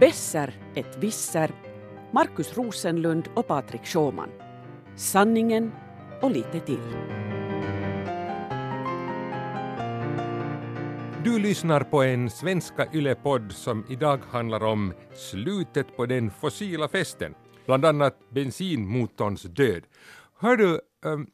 Besser 0.00 0.54
ett 0.74 0.96
visser, 0.96 1.50
Markus 2.12 2.56
Rosenlund 2.56 3.28
och 3.34 3.46
Patrik 3.46 3.86
Sjåman. 3.86 4.28
Sanningen 4.96 5.72
och 6.22 6.30
lite 6.30 6.60
till. 6.60 6.80
Du 11.24 11.38
lyssnar 11.38 11.80
på 11.80 12.02
en 12.02 12.30
svenska 12.30 12.88
yle-podd 12.92 13.52
som 13.52 13.86
idag 13.88 14.20
handlar 14.30 14.64
om 14.64 14.92
slutet 15.14 15.96
på 15.96 16.06
den 16.06 16.30
fossila 16.30 16.88
festen, 16.88 17.34
bland 17.66 17.84
annat 17.84 18.16
bensinmotorns 18.30 19.42
död. 19.42 19.82
Hör 20.38 20.56
du, 20.56 20.80
ehm, 21.04 21.26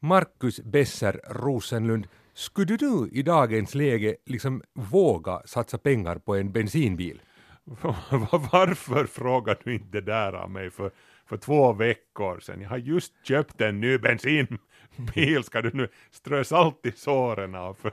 Markus 0.00 0.60
Besser 0.60 1.20
Rosenlund, 1.30 2.06
skulle 2.34 2.76
du 2.76 3.08
i 3.12 3.22
dagens 3.22 3.74
läge 3.74 4.16
liksom 4.26 4.62
våga 4.74 5.42
satsa 5.44 5.78
pengar 5.78 6.18
på 6.18 6.34
en 6.36 6.52
bensinbil? 6.52 7.20
Varför 8.52 9.06
frågar 9.06 9.58
du 9.64 9.74
inte 9.74 10.00
där 10.00 10.32
av 10.32 10.50
mig 10.50 10.70
för, 10.70 10.90
för 11.26 11.36
två 11.36 11.72
veckor 11.72 12.40
sedan? 12.40 12.60
Jag 12.60 12.68
har 12.68 12.78
just 12.78 13.26
köpt 13.26 13.60
en 13.60 13.80
ny 13.80 13.98
bensinbil, 13.98 15.44
ska 15.44 15.62
du 15.62 15.70
nu 15.74 15.88
strö 16.10 16.44
salt 16.44 16.86
i 16.86 16.92
såren 16.92 17.54
och 17.54 17.78
för, 17.78 17.92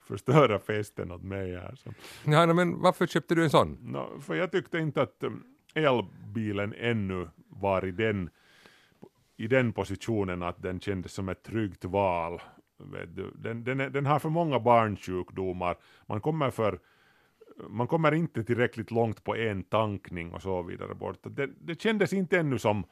förstöra 0.00 0.58
festen 0.58 1.10
åt 1.10 1.22
mig 1.22 1.54
här? 1.54 1.74
Så. 1.74 1.92
Ja, 2.24 2.46
men 2.46 2.80
varför 2.80 3.06
köpte 3.06 3.34
du 3.34 3.44
en 3.44 3.50
sån? 3.50 3.78
No, 3.82 4.20
för 4.20 4.34
jag 4.34 4.52
tyckte 4.52 4.78
inte 4.78 5.02
att 5.02 5.22
um, 5.22 5.44
elbilen 5.74 6.74
ännu 6.78 7.28
var 7.48 7.84
i 7.84 7.90
den, 7.90 8.30
i 9.36 9.46
den 9.46 9.72
positionen 9.72 10.42
att 10.42 10.62
den 10.62 10.80
kändes 10.80 11.12
som 11.12 11.28
ett 11.28 11.42
tryggt 11.42 11.84
val. 11.84 12.40
Den, 13.34 13.64
den, 13.64 13.78
den 13.78 14.06
har 14.06 14.18
för 14.18 14.28
många 14.28 14.60
barnsjukdomar, 14.60 15.76
man 16.06 16.20
kommer 16.20 16.50
för 16.50 16.78
man 17.68 17.86
kommer 17.86 18.14
inte 18.14 18.44
tillräckligt 18.44 18.90
långt 18.90 19.24
på 19.24 19.36
en 19.36 19.62
tankning 19.62 20.32
och 20.32 20.42
så 20.42 20.62
vidare 20.62 20.94
bort. 20.94 21.18
Det, 21.22 21.50
det 21.60 21.80
kändes 21.80 22.12
inte 22.12 22.38
ännu 22.38 22.58
som 22.58 22.84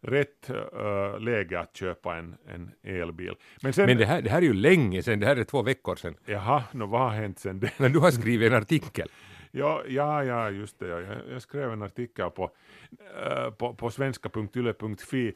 rätt 0.00 0.50
uh, 0.50 1.20
läge 1.20 1.60
att 1.60 1.76
köpa 1.76 2.16
en, 2.16 2.36
en 2.46 2.70
elbil. 2.82 3.34
Men, 3.62 3.72
sen, 3.72 3.86
Men 3.86 3.96
det, 3.96 4.06
här, 4.06 4.22
det 4.22 4.30
här 4.30 4.38
är 4.38 4.46
ju 4.46 4.54
länge 4.54 5.02
sedan, 5.02 5.20
det 5.20 5.26
här 5.26 5.36
är 5.36 5.44
två 5.44 5.62
veckor 5.62 5.96
sedan. 5.96 6.14
Jaha, 6.24 6.62
no, 6.72 6.86
vad 6.86 7.00
har 7.00 7.10
hänt 7.10 7.38
sen 7.38 7.60
det? 7.60 7.70
Men 7.78 7.92
du 7.92 7.98
har 7.98 8.10
skrivit 8.10 8.52
en 8.52 8.58
artikel. 8.58 9.08
Ja, 9.50 9.82
ja, 9.88 10.24
ja 10.24 10.50
just 10.50 10.78
det. 10.78 10.88
Jag, 10.88 11.04
jag 11.30 11.42
skrev 11.42 11.72
en 11.72 11.82
artikel 11.82 12.30
på, 12.30 12.44
uh, 12.44 13.50
på, 13.50 13.74
på 13.74 13.90
svenska.yle.fi. 13.90 15.34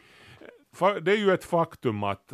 Det 1.03 1.13
är 1.13 1.17
ju 1.17 1.33
ett 1.33 1.45
faktum 1.45 2.03
att, 2.03 2.33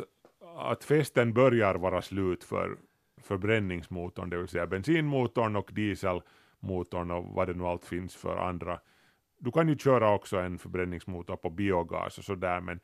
att 0.57 0.83
festen 0.83 1.33
börjar 1.33 1.75
vara 1.75 2.01
slut 2.01 2.43
för 2.43 2.77
förbränningsmotorn, 3.25 4.29
det 4.29 4.37
vill 4.37 4.47
säga 4.47 4.67
bensinmotorn 4.67 5.55
och 5.55 5.69
dieselmotorn 5.73 7.11
och 7.11 7.25
vad 7.25 7.47
det 7.47 7.53
nu 7.53 7.63
allt 7.63 7.85
finns 7.85 8.15
för 8.15 8.37
andra. 8.37 8.79
Du 9.39 9.51
kan 9.51 9.69
ju 9.69 9.77
köra 9.77 10.13
också 10.13 10.37
en 10.37 10.57
förbränningsmotor 10.57 11.35
på 11.35 11.49
biogas 11.49 12.17
och 12.17 12.23
sådär, 12.23 12.61
men, 12.61 12.79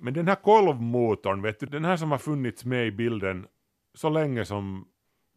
men 0.00 0.14
den 0.14 0.28
här 0.28 0.34
kolvmotorn, 0.34 1.42
vet 1.42 1.60
du, 1.60 1.66
den 1.66 1.84
här 1.84 1.96
som 1.96 2.10
har 2.10 2.18
funnits 2.18 2.64
med 2.64 2.86
i 2.86 2.90
bilden 2.90 3.46
så 3.94 4.08
länge 4.08 4.44
som 4.44 4.86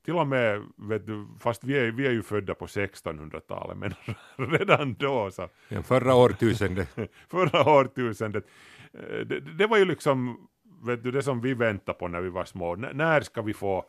till 0.05 0.16
och 0.16 0.27
med, 0.27 0.63
vet 0.75 1.05
du, 1.05 1.27
fast 1.39 1.63
vi 1.63 1.77
är, 1.77 1.91
vi 1.91 2.07
är 2.07 2.11
ju 2.11 2.21
födda 2.23 2.55
på 2.55 2.66
1600-talet, 2.66 3.77
men 3.77 3.93
redan 4.49 4.93
då 4.93 5.31
så. 5.31 5.49
Ja, 5.69 5.83
förra 5.83 6.16
årtusendet. 6.16 6.89
förra 7.29 7.69
årtusendet. 7.79 8.45
Eh, 8.93 9.19
det, 9.25 9.39
det, 9.39 9.67
var 9.67 9.77
ju 9.77 9.85
liksom, 9.85 10.47
vet 10.83 11.03
du, 11.03 11.11
det 11.11 11.21
som 11.21 11.41
vi 11.41 11.53
väntade 11.53 11.99
på 11.99 12.07
när 12.07 12.21
vi 12.21 12.29
var 12.29 12.45
små. 12.45 12.73
N 12.73 12.88
när 12.93 13.21
ska 13.21 13.41
vi 13.41 13.53
få 13.53 13.85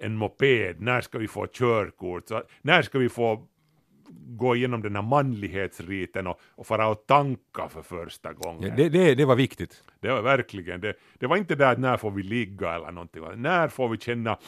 en 0.00 0.16
moped, 0.16 0.80
när 0.80 1.00
ska 1.00 1.18
vi 1.18 1.28
få 1.28 1.46
körkort, 1.46 2.28
så, 2.28 2.42
när 2.62 2.82
ska 2.82 2.98
vi 2.98 3.08
få 3.08 3.46
gå 4.26 4.56
igenom 4.56 4.82
den 4.82 4.96
här 4.96 5.02
manlighetsriten 5.02 6.26
och, 6.26 6.40
och 6.54 6.66
fara 6.66 6.88
och 6.88 7.06
tanka 7.06 7.68
för 7.68 7.82
första 7.82 8.32
gången. 8.32 8.68
Ja, 8.68 8.74
det, 8.76 8.88
det, 8.88 9.14
det, 9.14 9.24
var 9.24 9.36
viktigt. 9.36 9.84
Det 10.00 10.08
var 10.08 10.22
verkligen, 10.22 10.80
det, 10.80 10.94
det 11.18 11.26
var 11.26 11.36
inte 11.36 11.54
det 11.54 11.68
att 11.68 11.78
när 11.78 11.96
får 11.96 12.10
vi 12.10 12.22
ligga 12.22 12.74
eller 12.74 12.90
någonting, 12.90 13.22
när 13.36 13.68
får 13.68 13.88
vi 13.88 13.98
känna 13.98 14.38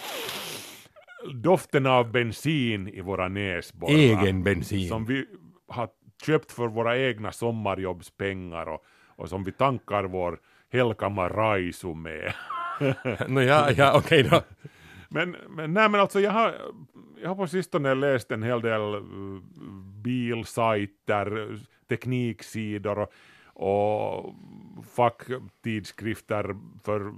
doften 1.34 1.86
av 1.86 2.12
bensin 2.12 2.88
i 2.88 3.00
våra 3.00 3.28
näsborrar. 3.28 3.94
Egen 3.94 4.42
bensin. 4.42 4.88
Som 4.88 5.04
vi 5.04 5.26
har 5.68 5.88
köpt 6.26 6.52
för 6.52 6.66
våra 6.66 6.98
egna 6.98 7.32
sommarjobbspengar 7.32 8.66
och, 8.66 8.84
och 9.16 9.28
som 9.28 9.44
vi 9.44 9.52
tankar 9.52 10.04
vår 10.04 10.38
Helkama 10.72 11.28
Raisu 11.28 11.94
med. 11.94 12.32
no, 13.28 13.40
ja, 13.40 13.70
ja 13.70 13.92
okej 13.98 14.20
okay 14.20 14.22
då. 14.22 14.42
Men, 15.08 15.36
men, 15.48 15.74
nej, 15.74 15.88
men 15.88 16.00
alltså 16.00 16.20
jag 16.20 16.30
har, 16.30 16.54
jag 17.22 17.28
har 17.28 17.36
på 17.36 17.46
sistone 17.46 17.94
läst 17.94 18.30
en 18.30 18.42
hel 18.42 18.60
del 18.60 18.94
uh, 18.94 19.40
bilsajter, 20.02 21.58
tekniksidor 21.88 22.98
och, 22.98 23.12
och 23.54 24.34
facktidskrifter 24.94 26.56
för 26.84 27.14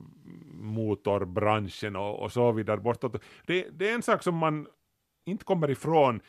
motorbranschen 0.60 1.96
och, 1.96 2.22
och 2.22 2.32
så 2.32 2.52
vidare 2.52 2.80
bortåt. 2.80 3.22
Det, 3.46 3.66
det 3.72 3.90
är 3.90 3.94
en 3.94 4.02
sak 4.02 4.22
som 4.22 4.36
man 4.36 4.66
inte 5.24 5.44
kommer 5.44 5.70
ifrån 5.70 6.20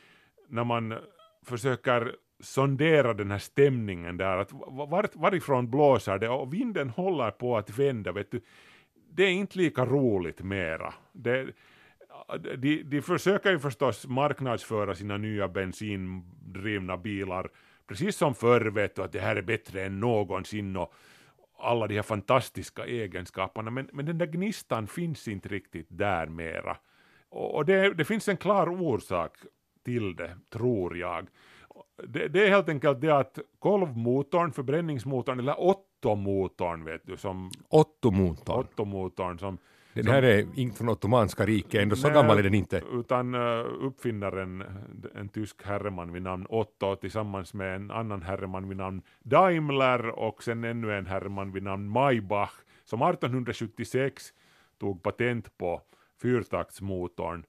när 0.48 0.64
man 0.64 0.98
försöker 1.46 2.16
sondera 2.40 3.14
den 3.14 3.32
här 3.32 3.40
stämningen 3.40 4.18
där, 4.18 4.38
att 4.38 4.52
var, 4.52 5.10
varifrån 5.14 5.72
blåser 5.72 6.18
det? 6.18 6.30
Och 6.30 6.54
vinden 6.54 6.90
håller 6.90 7.32
på 7.32 7.58
att 7.58 7.80
vända, 7.80 8.12
vet 8.12 8.32
du 8.32 8.42
det 9.14 9.24
är 9.24 9.32
inte 9.32 9.58
lika 9.58 9.86
roligt 9.86 10.42
mera. 10.42 10.94
Det, 11.12 11.48
de, 12.58 12.84
de 12.84 13.02
försöker 13.02 13.52
ju 13.52 13.60
förstås 13.60 14.08
marknadsföra 14.08 14.96
sina 14.96 15.18
nya 15.18 15.48
bensindrivna 15.48 16.98
bilar, 16.98 17.50
precis 17.88 18.16
som 18.16 18.36
förr 18.36 18.62
vet 18.62 18.96
du 18.96 19.02
att 19.02 19.12
det 19.12 19.20
här 19.20 19.36
är 19.36 19.42
bättre 19.42 19.86
än 19.86 20.00
någonsin 20.00 20.76
och 20.76 20.94
alla 21.60 21.88
de 21.88 21.96
här 21.96 22.02
fantastiska 22.02 22.86
egenskaperna, 22.86 23.72
men, 23.72 23.90
men 23.94 24.06
den 24.06 24.18
där 24.18 24.26
gnistan 24.26 24.88
finns 24.88 25.28
inte 25.28 25.50
riktigt 25.50 25.88
där 25.90 26.28
mera. 26.28 26.78
Och, 27.30 27.56
och 27.56 27.66
det, 27.66 27.94
det 27.94 28.06
finns 28.06 28.28
en 28.28 28.38
klar 28.38 28.70
orsak 28.70 29.38
till 29.84 30.16
det, 30.16 30.38
tror 30.50 30.98
jag. 30.98 31.28
Det, 31.97 32.28
det, 32.28 32.46
är 32.46 32.50
helt 32.50 32.69
enkelt 32.69 33.02
det 33.02 33.09
att 33.09 33.40
kolvmotorn, 33.59 34.52
förbränningsmotorn 34.52 35.40
eller 35.40 35.59
Otto-motorn 35.59 36.85
vet 36.85 37.02
du 37.06 37.18
som... 37.18 37.52
Otto-motorn? 37.69 38.59
Otto-motorn 38.59 39.40
som... 39.40 39.57
Den 39.94 40.07
här 40.07 40.24
är 40.24 40.47
inte 40.56 40.78
från 40.78 40.90
Ottomanska 40.90 41.46
riket, 41.46 41.81
ändå 41.81 41.96
så 41.96 42.07
nej, 42.07 42.16
gammal 42.16 42.40
är 42.40 42.44
den 42.44 42.53
inte. 42.53 42.81
Utan 42.91 43.35
uh, 43.35 43.66
uppfinnaren, 43.81 44.63
en 45.16 45.29
tysk 45.29 45.63
herreman 45.66 46.13
vid 46.13 46.22
namn 46.22 46.46
Otto 46.50 46.96
tillsammans 46.96 47.53
med 47.53 47.75
en 47.75 47.91
annan 47.91 48.22
herreman 48.22 48.69
vid 48.69 48.78
namn 48.78 49.02
Daimler 49.19 50.08
och 50.08 50.44
sen 50.44 50.63
ännu 50.63 50.94
en 50.94 51.06
herreman 51.06 51.52
vid 51.52 51.63
namn 51.63 51.90
Maybach 51.90 52.52
som 52.84 53.02
1876 53.02 54.34
tog 54.79 55.03
patent 55.03 55.58
på 55.58 55.81
fyrtaktsmotorn. 56.22 57.46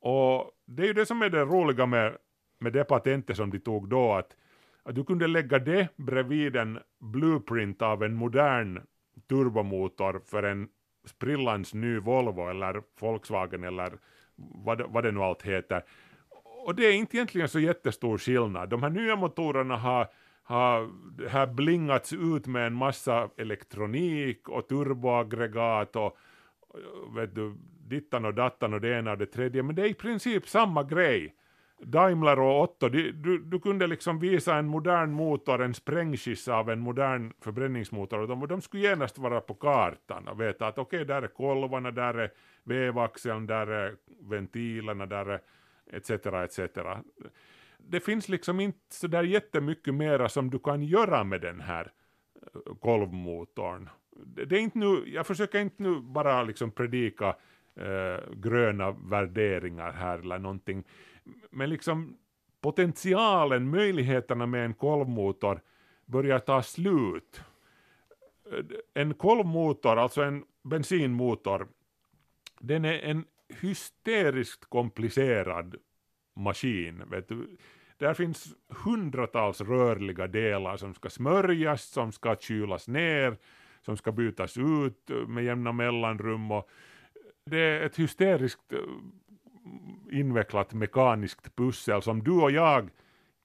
Och 0.00 0.50
det 0.66 0.82
är 0.82 0.86
ju 0.86 0.92
det 0.92 1.06
som 1.06 1.22
är 1.22 1.28
det 1.28 1.44
roliga 1.44 1.86
med 1.86 2.16
med 2.64 2.72
det 2.72 2.84
patentet 2.84 3.36
som 3.36 3.50
de 3.50 3.58
tog 3.58 3.88
då 3.88 4.12
att, 4.12 4.36
att 4.82 4.94
du 4.94 5.04
kunde 5.04 5.26
lägga 5.26 5.58
det 5.58 5.88
bredvid 5.96 6.56
en 6.56 6.78
blueprint 6.98 7.82
av 7.82 8.02
en 8.02 8.14
modern 8.14 8.80
turbomotor 9.28 10.20
för 10.26 10.42
en 10.42 10.68
sprillans 11.04 11.74
ny 11.74 11.98
Volvo 11.98 12.50
eller 12.50 12.82
Volkswagen 13.00 13.64
eller 13.64 13.92
vad, 14.36 14.80
vad 14.80 15.04
det 15.04 15.12
nu 15.12 15.20
allt 15.20 15.42
heter. 15.42 15.82
Och 16.66 16.74
det 16.74 16.86
är 16.86 16.92
inte 16.92 17.16
egentligen 17.16 17.48
så 17.48 17.60
jättestor 17.60 18.18
skillnad. 18.18 18.68
De 18.68 18.82
här 18.82 18.90
nya 18.90 19.16
motorerna 19.16 19.76
har, 19.76 20.08
har 20.42 20.90
här 21.28 21.46
blingats 21.46 22.12
ut 22.12 22.46
med 22.46 22.66
en 22.66 22.74
massa 22.74 23.30
elektronik 23.36 24.48
och 24.48 24.68
turboaggregat 24.68 25.96
och 25.96 26.16
vet 27.16 27.34
du, 27.34 27.54
dittan 27.88 28.24
och 28.24 28.34
dattan 28.34 28.74
och 28.74 28.80
det 28.80 28.98
ena 28.98 29.12
och 29.12 29.18
det 29.18 29.26
tredje, 29.26 29.62
men 29.62 29.74
det 29.74 29.82
är 29.82 29.86
i 29.86 29.94
princip 29.94 30.48
samma 30.48 30.82
grej. 30.82 31.34
Daimler 31.82 32.40
och 32.40 32.62
Otto, 32.62 32.88
du, 32.88 33.12
du, 33.12 33.38
du, 33.38 33.60
kunde 33.60 33.86
liksom 33.86 34.18
visa 34.18 34.56
en 34.56 34.66
modern 34.66 35.12
motor, 35.12 35.62
en 35.62 35.74
sprängskiss 35.74 36.48
av 36.48 36.70
en 36.70 36.80
modern 36.80 37.32
förbränningsmotor 37.40 38.18
och 38.18 38.28
de, 38.28 38.46
de 38.46 38.60
skulle 38.60 38.82
genast 38.82 39.18
vara 39.18 39.40
på 39.40 39.54
kartan 39.54 40.28
och 40.28 40.40
veta 40.40 40.66
att 40.66 40.78
okej, 40.78 41.02
okay, 41.02 41.14
där 41.14 41.22
är 41.22 41.26
kolvarna, 41.26 41.90
där 41.90 42.14
är 42.14 42.32
vevaxeln, 42.64 43.46
där 43.46 43.66
är 43.66 43.96
ventilerna, 44.20 45.06
där 45.06 45.26
är 45.26 45.40
etc. 45.92 46.10
etc. 46.10 46.78
Det 47.78 48.00
finns 48.00 48.28
liksom 48.28 48.60
inte 48.60 48.94
så 48.94 49.06
där 49.06 49.22
jättemycket 49.22 49.94
mera 49.94 50.28
som 50.28 50.50
du 50.50 50.58
kan 50.58 50.82
göra 50.82 51.24
med 51.24 51.40
den 51.40 51.60
här 51.60 51.92
eh, 52.42 52.74
kolvmotorn. 52.80 53.88
Det 54.16 54.56
är 54.56 54.60
inte 54.60 54.78
nu, 54.78 55.02
jag 55.06 55.26
försöker 55.26 55.60
inte 55.60 55.82
nu 55.82 56.00
bara 56.00 56.42
liksom 56.42 56.70
predika 56.70 57.36
eh, 57.76 58.32
gröna 58.32 58.90
värderingar 58.90 59.92
här 59.92 60.18
eller 60.18 60.38
någonting 60.38 60.84
men 61.50 61.70
liksom 61.70 62.16
potentialen, 62.60 63.70
möjligheterna 63.70 64.46
med 64.46 64.64
en 64.64 64.74
kolvmotor 64.74 65.60
börjar 66.06 66.38
ta 66.38 66.62
slut. 66.62 67.40
En 68.94 69.14
kolvmotor, 69.14 69.98
alltså 69.98 70.22
en 70.22 70.44
bensinmotor, 70.62 71.68
den 72.60 72.84
är 72.84 72.98
en 72.98 73.24
hysteriskt 73.60 74.64
komplicerad 74.64 75.76
maskin. 76.34 77.02
Vet 77.10 77.28
du. 77.28 77.56
där 77.98 78.14
finns 78.14 78.54
hundratals 78.68 79.60
rörliga 79.60 80.26
delar 80.26 80.76
som 80.76 80.94
ska 80.94 81.10
smörjas, 81.10 81.82
som 81.84 82.12
ska 82.12 82.36
kylas 82.36 82.88
ner, 82.88 83.36
som 83.82 83.96
ska 83.96 84.12
bytas 84.12 84.56
ut 84.56 85.10
med 85.28 85.44
jämna 85.44 85.72
mellanrum 85.72 86.50
och 86.50 86.70
det 87.44 87.58
är 87.58 87.80
ett 87.80 87.98
hysteriskt 87.98 88.72
eh, 88.72 88.78
invecklat 90.10 90.74
mekaniskt 90.74 91.56
pussel 91.56 92.02
som 92.02 92.22
du 92.22 92.30
och 92.30 92.50
jag 92.50 92.90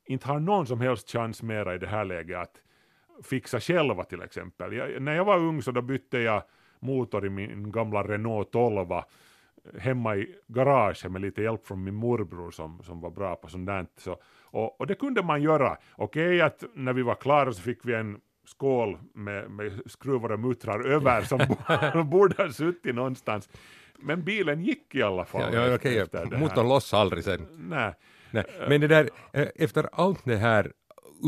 inte 0.06 0.27
har 0.27 0.39
någon 0.39 0.68
som 0.68 0.81
helst 0.81 1.12
chans 1.12 1.44
mera 1.44 1.75
i 1.75 1.77
det 1.77 1.88
här 1.88 2.06
läget 2.06 2.39
att 2.39 2.62
fixa 3.24 3.60
själva 3.60 4.04
till 4.04 4.21
exempel. 4.21 4.74
Jag, 4.74 5.01
när 5.01 5.16
jag 5.16 5.25
var 5.25 5.38
ung 5.38 5.62
så 5.62 5.71
då 5.71 5.81
bytte 5.81 6.18
jag 6.18 6.44
motor 6.80 7.25
i 7.25 7.30
min 7.30 7.71
gamla 7.71 8.04
Renault 8.04 8.51
12 8.51 8.88
hemma 9.77 10.16
i 10.16 10.36
garaget 10.48 11.12
med 11.12 11.21
lite 11.21 11.42
hjälp 11.42 11.68
från 11.68 11.83
min 11.83 11.95
morbror 11.95 12.51
som, 12.51 12.83
som 12.83 13.01
var 13.01 13.10
bra 13.10 13.36
på 13.36 13.48
sånt 13.48 13.68
där. 13.68 13.86
Så, 13.98 14.18
och, 14.42 14.81
och 14.81 14.88
det 14.88 14.95
kunde 14.95 15.24
man 15.24 15.42
göra. 15.42 15.77
Okej 15.95 16.27
okay, 16.27 16.42
att 16.42 16.63
när 16.74 16.94
vi 16.94 17.01
var 17.01 17.16
klara 17.16 17.54
så 17.54 17.62
fick 17.62 17.86
vi 17.86 17.94
en 17.94 18.21
skål 18.45 18.98
med, 19.13 19.51
med 19.51 19.81
skruvar 19.86 20.31
och 20.31 20.39
muttrar 20.39 20.88
över 20.88 21.21
som 21.21 21.39
borde 22.10 22.44
ha 22.44 22.51
suttit 22.51 22.95
någonstans. 22.95 23.50
Men 24.01 24.24
bilen 24.24 24.62
gick 24.62 24.96
i 24.96 25.01
alla 25.01 25.25
fall. 25.25 25.54
Ja, 25.54 25.68
ja, 25.68 25.75
okay, 25.75 26.06
motorn 26.40 26.68
lossade 26.68 27.01
aldrig 27.01 27.24
sen. 27.24 27.48
Nej. 27.57 27.94
Nej. 28.31 28.44
Men 28.68 28.81
det 28.81 28.88
där, 28.88 29.10
eh, 29.34 29.48
efter 29.56 29.90
allt 29.92 30.25
det 30.25 30.36
här 30.36 30.72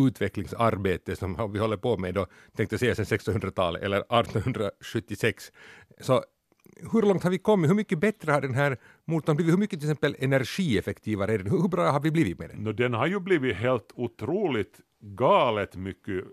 utvecklingsarbete 0.07 1.15
som 1.15 1.51
vi 1.53 1.59
håller 1.59 1.77
på 1.77 1.97
med 1.97 2.13
då, 2.13 2.27
tänkte 2.55 2.77
säga 2.77 2.95
sedan 2.95 3.05
1600-talet 3.05 3.83
eller 3.83 3.97
1876, 3.97 5.51
så 5.99 6.23
hur 6.91 7.01
långt 7.01 7.23
har 7.23 7.31
vi 7.31 7.37
kommit? 7.37 7.69
Hur 7.69 7.75
mycket 7.75 7.99
bättre 7.99 8.31
har 8.31 8.41
den 8.41 8.53
här 8.53 8.77
motorn 9.05 9.35
blivit? 9.35 9.53
Hur 9.53 9.59
mycket 9.59 9.79
till 9.79 9.89
exempel 9.89 10.15
energieffektivare 10.19 11.33
är 11.33 11.37
den? 11.37 11.51
Hur 11.51 11.67
bra 11.67 11.91
har 11.91 11.99
vi 11.99 12.11
blivit 12.11 12.39
med 12.39 12.49
den? 12.49 12.63
No, 12.63 12.71
den 12.71 12.93
har 12.93 13.07
ju 13.07 13.19
blivit 13.19 13.55
helt 13.55 13.91
otroligt 13.95 14.79
galet 15.01 15.75
mycket 15.75 16.23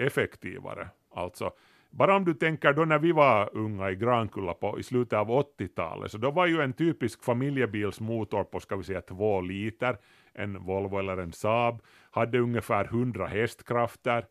effektivare. 0.00 0.88
Alltså, 1.14 1.50
bara 1.90 2.16
om 2.16 2.24
du 2.24 2.34
tänker 2.34 2.72
då 2.72 2.84
när 2.84 2.98
vi 2.98 3.12
var 3.12 3.50
unga 3.52 3.90
i 3.90 3.96
Grankulla 3.96 4.54
på, 4.54 4.80
i 4.80 4.82
slutet 4.82 5.12
av 5.18 5.28
80-talet, 5.28 6.10
så 6.10 6.18
då 6.18 6.30
var 6.30 6.46
ju 6.46 6.60
en 6.60 6.72
typisk 6.72 7.24
familjebilsmotor 7.24 8.44
på 8.44 8.60
ska 8.60 8.76
vi 8.76 8.84
säga 8.84 9.00
två 9.00 9.40
liter, 9.40 9.96
en 10.34 10.64
Volvo 10.64 10.98
eller 10.98 11.16
en 11.16 11.32
Saab, 11.32 11.82
hade 12.10 12.38
ungefär 12.38 12.84
100 12.84 13.26
hästkrafter. 13.26 14.26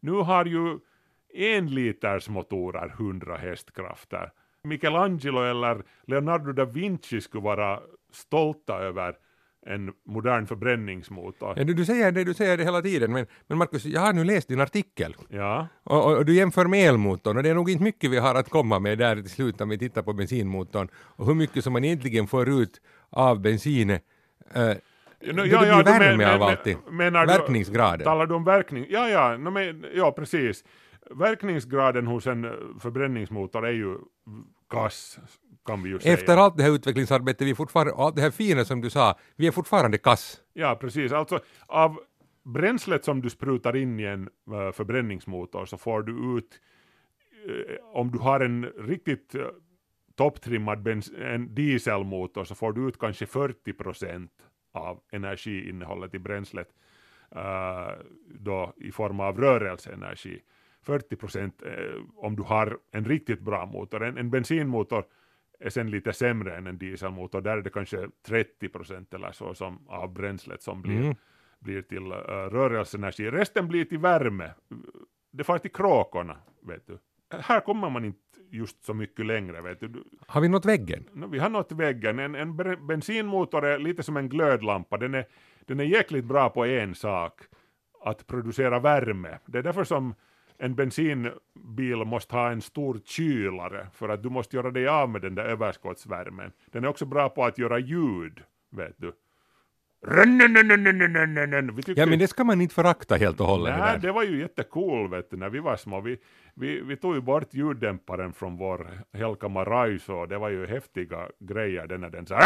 Nu 0.00 0.12
har 0.12 0.44
ju 0.44 0.78
en 1.34 1.66
liters 1.66 2.28
motorer 2.28 2.94
100 2.98 3.36
hästkrafter. 3.36 4.32
Michelangelo 4.62 5.42
eller 5.42 5.82
Leonardo 6.06 6.52
da 6.52 6.64
Vinci 6.64 7.20
skulle 7.20 7.44
vara 7.44 7.80
stolta 8.12 8.78
över 8.78 9.16
en 9.66 9.92
modern 10.06 10.46
förbränningsmotor. 10.46 11.54
Ja, 11.56 11.64
du, 11.64 11.74
du, 11.74 11.84
säger 11.84 12.12
det, 12.12 12.24
du 12.24 12.34
säger 12.34 12.56
det 12.56 12.64
hela 12.64 12.82
tiden, 12.82 13.12
men, 13.12 13.26
men 13.46 13.58
Markus, 13.58 13.84
jag 13.84 14.00
har 14.00 14.12
nu 14.12 14.24
läst 14.24 14.48
din 14.48 14.60
artikel. 14.60 15.16
Ja. 15.28 15.68
Och, 15.84 16.06
och, 16.06 16.16
och, 16.16 16.24
du 16.24 16.34
jämför 16.34 16.66
med 16.66 16.88
elmotorn, 16.88 17.36
och 17.36 17.42
det 17.42 17.50
är 17.50 17.54
nog 17.54 17.70
inte 17.70 17.84
mycket 17.84 18.10
vi 18.10 18.18
har 18.18 18.34
att 18.34 18.50
komma 18.50 18.78
med 18.78 18.98
där 18.98 19.16
till 19.16 19.30
slut 19.30 19.58
när 19.58 19.66
vi 19.66 19.78
tittar 19.78 20.02
på 20.02 20.12
bensinmotorn, 20.12 20.88
och 20.94 21.26
hur 21.26 21.34
mycket 21.34 21.64
som 21.64 21.72
man 21.72 21.84
egentligen 21.84 22.26
får 22.26 22.48
ut 22.48 22.80
av 23.10 23.40
bensin. 23.40 23.90
Eh, 23.90 23.98
no, 24.54 24.74
ja, 25.20 25.66
ja, 25.66 25.76
det 25.76 25.82
blir 25.82 25.98
värme 25.98 26.16
men, 26.16 26.34
av 26.34 26.42
allting. 26.42 26.78
Menar 26.90 27.26
Verkningsgraden. 27.26 27.98
Du, 27.98 28.04
talar 28.04 28.26
du 28.26 28.34
om 28.34 28.44
verkning? 28.44 28.86
Ja, 28.88 29.08
ja, 29.08 29.36
no, 29.36 29.50
men, 29.50 29.84
ja 29.94 30.12
precis. 30.12 30.64
Verkningsgraden 31.10 32.06
hos 32.06 32.26
en 32.26 32.46
förbränningsmotor 32.80 33.66
är 33.66 33.72
ju 33.72 33.96
kass, 34.70 35.18
kan 35.64 35.82
vi 35.82 35.88
ju 35.88 36.00
säga. 36.00 36.14
Efter 36.14 36.36
allt 36.36 36.56
det 36.56 36.62
här 36.62 36.70
utvecklingsarbetet, 36.70 37.46
vi 37.46 37.54
fortfarande, 37.54 37.94
allt 37.94 38.16
det 38.16 38.22
här 38.22 38.30
fina 38.30 38.64
som 38.64 38.80
du 38.80 38.90
sa, 38.90 39.18
vi 39.36 39.46
är 39.46 39.50
fortfarande 39.50 39.98
kass. 39.98 40.40
Ja, 40.52 40.78
precis. 40.80 41.12
Alltså 41.12 41.40
av 41.66 42.00
bränslet 42.44 43.04
som 43.04 43.22
du 43.22 43.30
sprutar 43.30 43.76
in 43.76 44.00
i 44.00 44.04
en 44.04 44.22
uh, 44.22 44.72
förbränningsmotor 44.72 45.64
så 45.64 45.76
får 45.76 46.02
du 46.02 46.38
ut, 46.38 46.60
uh, 47.48 47.76
om 47.92 48.10
du 48.10 48.18
har 48.18 48.40
en 48.40 48.64
riktigt 48.64 49.34
uh, 49.34 49.46
topptrimmad 50.16 50.88
en 51.18 51.54
dieselmotor 51.54 52.44
så 52.44 52.54
får 52.54 52.72
du 52.72 52.88
ut 52.88 52.98
kanske 52.98 53.26
40 53.26 53.72
procent 53.72 54.32
av 54.72 55.00
energiinnehållet 55.12 56.14
i 56.14 56.18
bränslet 56.18 56.68
då 58.26 58.72
i 58.76 58.92
form 58.92 59.20
av 59.20 59.40
rörelseenergi. 59.40 60.42
40 60.82 61.16
procent 61.16 61.62
eh, 61.62 62.02
om 62.16 62.36
du 62.36 62.42
har 62.42 62.78
en 62.90 63.04
riktigt 63.04 63.40
bra 63.40 63.66
motor. 63.66 64.04
En, 64.04 64.18
en 64.18 64.30
bensinmotor 64.30 65.04
är 65.60 65.70
sen 65.70 65.90
lite 65.90 66.12
sämre 66.12 66.56
än 66.56 66.66
en 66.66 66.78
dieselmotor. 66.78 67.40
Där 67.40 67.56
är 67.56 67.62
det 67.62 67.70
kanske 67.70 68.08
30 68.26 68.68
procent 68.68 69.14
eller 69.14 69.32
så 69.32 69.54
som 69.54 69.88
av 69.88 70.12
bränslet 70.12 70.62
som 70.62 70.82
blir, 70.82 71.00
mm. 71.00 71.14
blir 71.58 71.82
till 71.82 72.06
uh, 72.06 72.18
rörelseenergi. 72.50 73.30
Resten 73.30 73.68
blir 73.68 73.84
till 73.84 73.98
värme. 73.98 74.50
Det 75.30 75.44
far 75.44 75.58
till 75.58 75.72
kråkorna, 75.72 76.36
vet 76.62 76.86
du. 76.86 76.98
Här 77.30 77.60
kommer 77.60 77.90
man 77.90 78.04
inte 78.04 78.18
just 78.50 78.84
så 78.84 78.94
mycket 78.94 79.26
längre. 79.26 79.62
Vet 79.62 79.80
du. 79.80 80.04
Har 80.26 80.40
vi 80.40 80.48
nått 80.48 80.64
väggen? 80.64 81.04
No, 81.12 81.26
vi 81.26 81.38
har 81.38 81.50
nått 81.50 81.72
väggen. 81.72 82.18
En, 82.18 82.34
en 82.34 82.56
bensinmotor 82.86 83.64
är 83.64 83.78
lite 83.78 84.02
som 84.02 84.16
en 84.16 84.28
glödlampa. 84.28 84.96
Den 84.96 85.14
är, 85.14 85.26
den 85.66 85.80
är 85.80 85.84
jäkligt 85.84 86.24
bra 86.24 86.50
på 86.50 86.66
en 86.66 86.94
sak, 86.94 87.40
att 88.04 88.26
producera 88.26 88.78
värme. 88.78 89.38
Det 89.46 89.58
är 89.58 89.62
därför 89.62 89.84
som 89.84 90.14
en 90.60 90.74
bensinbil 90.74 92.04
måste 92.04 92.36
ha 92.36 92.50
en 92.50 92.60
stor 92.60 93.00
kylare 93.04 93.86
för 93.92 94.08
att 94.08 94.22
du 94.22 94.30
måste 94.30 94.56
göra 94.56 94.70
dig 94.70 94.88
av 94.88 95.10
med 95.10 95.22
den 95.22 95.34
där 95.34 95.44
överskottsvärmen. 95.44 96.52
Den 96.72 96.84
är 96.84 96.88
också 96.88 97.06
bra 97.06 97.28
på 97.28 97.44
att 97.44 97.58
göra 97.58 97.78
ljud, 97.78 98.42
vet 98.70 98.94
du. 98.96 99.12
Ja 101.96 102.06
men 102.06 102.18
det 102.18 102.28
ska 102.28 102.44
man 102.44 102.60
inte 102.60 102.74
förakta 102.74 103.16
helt 103.16 103.40
och 103.40 103.46
hållet. 103.46 103.78
Nej, 103.78 103.98
det 104.00 104.12
var 104.12 104.22
ju 104.22 104.40
jättecool 104.40 105.10
vet 105.10 105.30
du, 105.30 105.36
när 105.36 105.50
vi 105.50 105.58
var 105.58 105.76
små. 105.76 106.00
Vi, 106.00 106.18
vi, 106.54 106.80
vi 106.80 106.96
tog 106.96 107.14
ju 107.14 107.20
bort 107.20 107.54
ljuddämparen 107.54 108.32
från 108.32 108.56
vår 108.56 108.90
Helka 109.12 109.48
Maraiso, 109.48 110.26
det 110.26 110.38
var 110.38 110.50
ju 110.50 110.66
häftiga 110.66 111.28
grejer 111.38 111.86
den 111.86 112.00
när 112.00 112.10
den 112.10 112.26
sa 112.26 112.38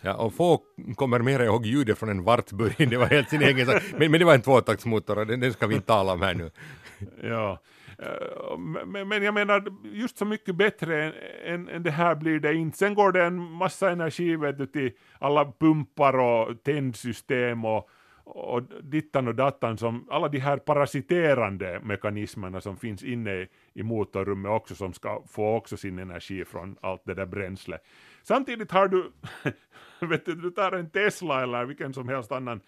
Ja, 0.00 0.14
och 0.14 0.34
få 0.34 0.62
kommer 0.94 1.18
mer 1.18 1.40
ihåg 1.40 1.66
ljudet 1.66 1.98
från 1.98 2.08
en 2.08 2.24
Wartburg, 2.24 2.90
det 2.90 2.96
var 2.96 3.06
helt 3.06 3.28
sin 3.28 3.42
egen 3.42 3.66
sak. 3.66 3.82
Men, 3.96 4.10
men 4.10 4.20
det 4.20 4.26
var 4.26 4.34
en 4.34 4.42
tvåtaktsmotor 4.42 5.18
och 5.18 5.26
den, 5.26 5.40
den 5.40 5.52
ska 5.52 5.66
vi 5.66 5.74
inte 5.74 5.86
tala 5.86 6.12
om 6.12 6.22
här 6.22 6.34
nu. 6.34 6.50
ja, 7.22 7.58
eh, 7.98 8.58
men, 8.86 9.08
men 9.08 9.22
jag 9.22 9.34
menar, 9.34 9.64
just 9.92 10.18
så 10.18 10.24
mycket 10.24 10.54
bättre 10.54 11.04
än, 11.04 11.12
än, 11.44 11.68
än, 11.68 11.82
det 11.82 11.90
här 11.90 12.14
blir 12.14 12.40
det 12.40 12.54
inte. 12.54 12.78
Sen 12.78 12.94
går 12.94 13.12
det 13.12 13.24
en 13.24 13.38
massa 13.38 13.90
energi 13.90 14.36
vet 14.36 14.58
du, 14.58 14.66
till 14.66 14.90
alla 15.18 15.52
pumpar 15.58 16.18
och 16.18 16.62
tändsystem 16.62 17.64
och, 17.64 17.90
och 18.24 18.62
dittan 18.82 19.28
och 19.28 19.34
dattan 19.34 19.78
som 19.78 20.06
alla 20.10 20.28
de 20.28 20.38
här 20.38 20.56
parasiterande 20.56 21.80
mekanismerna 21.82 22.60
som 22.60 22.76
finns 22.76 23.02
inne 23.02 23.46
i 23.74 23.82
motorrummet 23.82 24.50
också 24.50 24.74
som 24.74 24.92
ska 24.92 25.22
få 25.28 25.56
också 25.56 25.76
sin 25.76 25.98
energi 25.98 26.44
från 26.44 26.76
allt 26.80 27.02
det 27.04 27.14
där 27.14 27.26
bränslet. 27.26 27.80
Samtidigt 28.28 28.70
har 28.70 28.88
du, 28.88 29.12
vet 30.06 30.24
du, 30.26 30.34
du 30.34 30.50
tar 30.50 30.72
en 30.72 30.90
Tesla 30.90 31.42
eller 31.42 31.64
vilken 31.64 31.94
som 31.94 32.08
helst 32.08 32.32
annan 32.32 32.60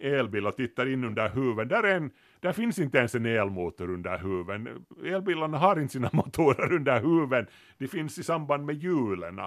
elbil 0.00 0.46
och 0.46 0.56
tittar 0.56 0.86
in 0.86 1.04
under 1.04 1.28
huven, 1.28 1.68
där, 1.68 1.82
en, 1.82 2.10
där 2.40 2.52
finns 2.52 2.78
inte 2.78 2.98
ens 2.98 3.14
en 3.14 3.26
elmotor 3.26 3.90
under 3.90 4.18
huven. 4.18 4.86
Elbilarna 5.04 5.58
har 5.58 5.80
inte 5.80 5.92
sina 5.92 6.10
motorer 6.12 6.72
under 6.72 7.00
huven, 7.00 7.46
de 7.78 7.88
finns 7.88 8.18
i 8.18 8.22
samband 8.22 8.66
med 8.66 8.76
hjulen. 8.76 9.40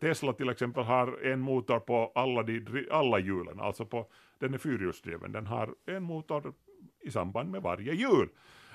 Tesla 0.00 0.32
till 0.32 0.48
exempel 0.48 0.84
har 0.84 1.26
en 1.26 1.40
motor 1.40 1.78
på 1.80 2.12
alla, 2.14 2.42
de, 2.42 2.86
alla 2.90 3.18
hjulen, 3.18 3.60
alltså 3.60 3.86
på, 3.86 4.06
den 4.38 4.54
är 4.54 4.58
fyrhjulsdriven, 4.58 5.32
den 5.32 5.46
har 5.46 5.74
en 5.86 6.02
motor 6.02 6.54
i 7.00 7.10
samband 7.10 7.50
med 7.50 7.62
varje 7.62 7.94
hjul. 7.94 8.28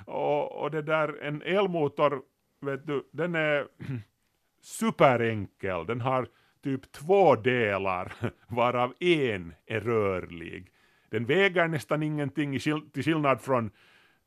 Och, 0.05 0.61
och 0.63 0.71
det 0.71 0.81
där, 0.81 1.23
en 1.23 1.41
elmotor, 1.41 2.21
vet 2.61 2.87
du, 2.87 3.03
den 3.11 3.35
är 3.35 3.67
superenkel. 4.61 5.85
Den 5.85 6.01
har 6.01 6.27
typ 6.63 6.91
två 6.91 7.35
delar, 7.35 8.11
varav 8.47 8.93
en 8.99 9.53
är 9.65 9.79
rörlig. 9.79 10.71
Den 11.09 11.25
väger 11.25 11.67
nästan 11.67 12.03
ingenting 12.03 12.59
till 12.93 13.03
skillnad 13.03 13.41
från 13.41 13.71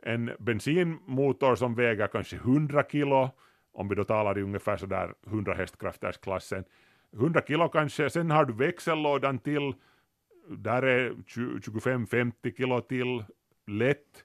en 0.02 0.30
bensinmotor 0.38 1.54
som 1.54 1.74
väger 1.74 2.06
kanske 2.06 2.36
100 2.36 2.84
kilo, 2.90 3.30
om 3.72 3.88
vi 3.88 3.94
då 3.94 4.04
talar 4.04 4.38
i 4.38 4.42
ungefär 4.42 4.76
sådär 4.76 5.14
100 5.26 5.54
hästkrafters-klassen. 5.54 6.64
100 7.12 7.42
kilo 7.46 7.68
kanske, 7.68 8.10
sen 8.10 8.30
har 8.30 8.44
du 8.44 8.52
växellådan 8.52 9.38
till, 9.38 9.74
där 10.48 10.82
är 10.82 11.10
25-50 11.10 12.56
kilo 12.56 12.80
till, 12.80 13.24
lätt. 13.66 14.24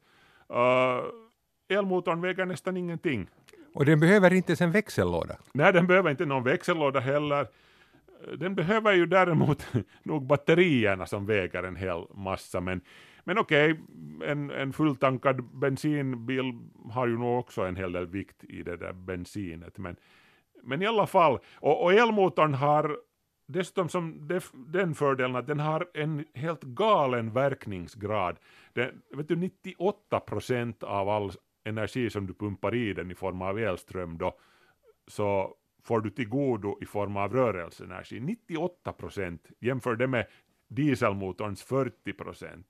Uh, 0.52 1.78
elmotorn 1.78 2.22
väger 2.22 2.46
nästan 2.46 2.78
ingenting. 2.78 3.30
Och 3.76 3.86
den 3.86 4.00
behöver 4.00 4.34
inte 4.34 4.52
ens 4.52 4.62
en 4.62 4.72
växellåda? 4.72 5.36
Nej, 5.54 5.74
den 5.74 5.88
behöver 5.88 6.12
inte 6.12 6.26
någon 6.26 6.44
växellåda 6.44 7.00
heller. 7.00 7.48
Den 8.38 8.56
behöver 8.56 8.94
ju 8.94 9.06
däremot 9.06 9.68
nog 10.04 10.26
batterierna 10.26 11.06
som 11.06 11.26
väger 11.26 11.64
en 11.64 11.76
hel 11.76 12.06
massa, 12.14 12.62
men, 12.62 12.82
men 13.24 13.38
okej, 13.38 13.72
okay, 13.72 14.32
en, 14.32 14.52
en 14.52 14.74
fulltankad 14.74 15.44
bensinbil 15.44 16.54
har 16.92 17.08
ju 17.08 17.18
nog 17.18 17.40
också 17.40 17.62
en 17.62 17.76
hel 17.76 17.92
del 17.92 18.08
vikt 18.08 18.44
i 18.44 18.64
det 18.64 18.78
där 18.78 18.94
bensinet, 18.94 19.78
men, 19.78 19.96
men 20.64 20.82
i 20.82 20.86
alla 20.86 21.08
fall, 21.08 21.40
och, 21.56 21.84
och 21.84 21.94
elmotorn 21.94 22.54
har 22.54 22.98
dessutom 23.48 23.90
som 23.90 24.28
def, 24.28 24.52
den 24.54 24.96
fördelen 24.96 25.36
att 25.36 25.48
den 25.48 25.60
har 25.60 25.88
en 25.94 26.26
helt 26.34 26.64
galen 26.64 27.34
verkningsgrad. 27.34 28.38
Den, 28.74 29.02
vet 29.16 29.28
du, 29.28 29.36
98 29.36 30.20
procent 30.20 30.84
av 30.84 31.10
all 31.10 31.32
energi 31.66 32.10
som 32.10 32.28
du 32.28 32.34
pumpar 32.34 32.76
i 32.76 32.94
den 32.94 33.12
i 33.12 33.16
form 33.16 33.42
av 33.42 33.60
elström 33.60 34.18
då, 34.18 34.38
så 35.08 35.56
får 35.84 36.02
du 36.02 36.10
till 36.10 36.30
godo 36.30 36.78
i 36.82 36.86
form 36.86 37.18
av 37.18 37.34
rörelseenergi. 37.34 38.20
98 38.20 38.94
procent, 38.94 39.52
jämför 39.60 39.96
det 39.96 40.08
med 40.08 40.26
dieselmotorns 40.68 41.64
40 41.64 42.14
procent. 42.14 42.68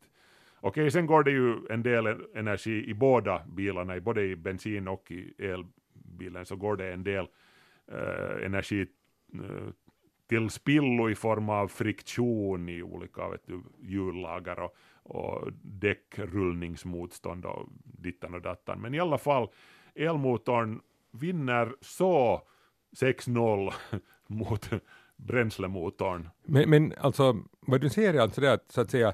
Okej, 0.60 0.92
sen 0.92 1.06
går 1.06 1.24
det 1.24 1.32
ju 1.32 1.56
en 1.70 1.84
del 1.84 2.08
energi 2.36 2.90
i 2.90 2.94
båda 2.94 3.46
bilarna, 3.48 4.00
både 4.00 4.24
i 4.24 4.36
bensin 4.36 4.88
och 4.88 5.12
i 5.12 5.34
elbilen 5.38 6.46
så 6.46 6.56
går 6.56 6.76
det 6.76 6.94
en 6.94 7.04
del 7.04 7.28
eh, 7.92 8.46
energi 8.46 8.88
eh, 9.34 9.70
till 10.28 10.50
spillo 10.50 11.10
i 11.10 11.16
form 11.16 11.50
av 11.50 11.68
friktion 11.68 12.70
i 12.70 12.84
olika 12.84 13.30
vet 13.30 13.48
du, 13.48 13.64
hjullager 13.82 14.60
och, 14.60 14.76
och 15.06 15.52
däckrullningsmotstånd 15.62 17.46
och 17.46 17.70
dittan 17.84 18.34
och 18.34 18.42
dattan. 18.42 18.82
Men 18.82 18.94
i 18.94 19.00
alla 19.00 19.18
fall, 19.18 19.48
elmotorn 19.96 20.82
vinner 21.12 21.76
så 21.82 22.42
6-0 23.02 23.74
mot 24.28 24.70
bränslemotorn. 25.16 26.30
Men, 26.44 26.70
men 26.70 26.94
alltså, 26.98 27.38
vad 27.60 27.82
du 27.82 27.90
säger 27.90 28.14
är 28.14 28.20
alltså 28.20 28.42
det 28.42 28.54
att 28.54 28.72
så 28.72 28.82
att 28.82 28.92
säga 28.92 29.14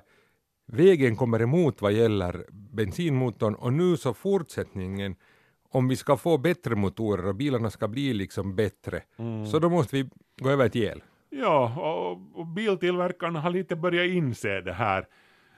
vägen 0.66 1.16
kommer 1.16 1.42
emot 1.42 1.82
vad 1.82 1.94
gäller 1.94 2.46
bensinmotorn 2.52 3.56
och 3.56 3.74
nu 3.74 3.98
så 3.98 4.14
fortsättningen 4.14 5.16
om 5.70 5.88
vi 5.88 5.96
ska 5.96 6.18
få 6.18 6.38
bättre 6.38 6.76
motorer 6.76 7.28
och 7.28 7.36
bilarna 7.36 7.70
ska 7.70 7.88
bli 7.88 8.14
liksom 8.14 8.56
bättre, 8.56 9.04
mm. 9.18 9.46
så 9.46 9.60
då 9.60 9.70
måste 9.70 9.96
vi 9.96 10.10
gå 10.38 10.50
över 10.50 10.70
till 10.70 10.84
el. 10.84 11.04
Ja, 11.30 11.74
och, 11.76 12.40
och 12.40 12.48
biltillverkarna 12.48 13.40
har 13.40 13.50
lite 13.50 13.76
börjat 13.76 14.10
inse 14.10 14.62
det 14.62 14.74
här. 14.74 15.08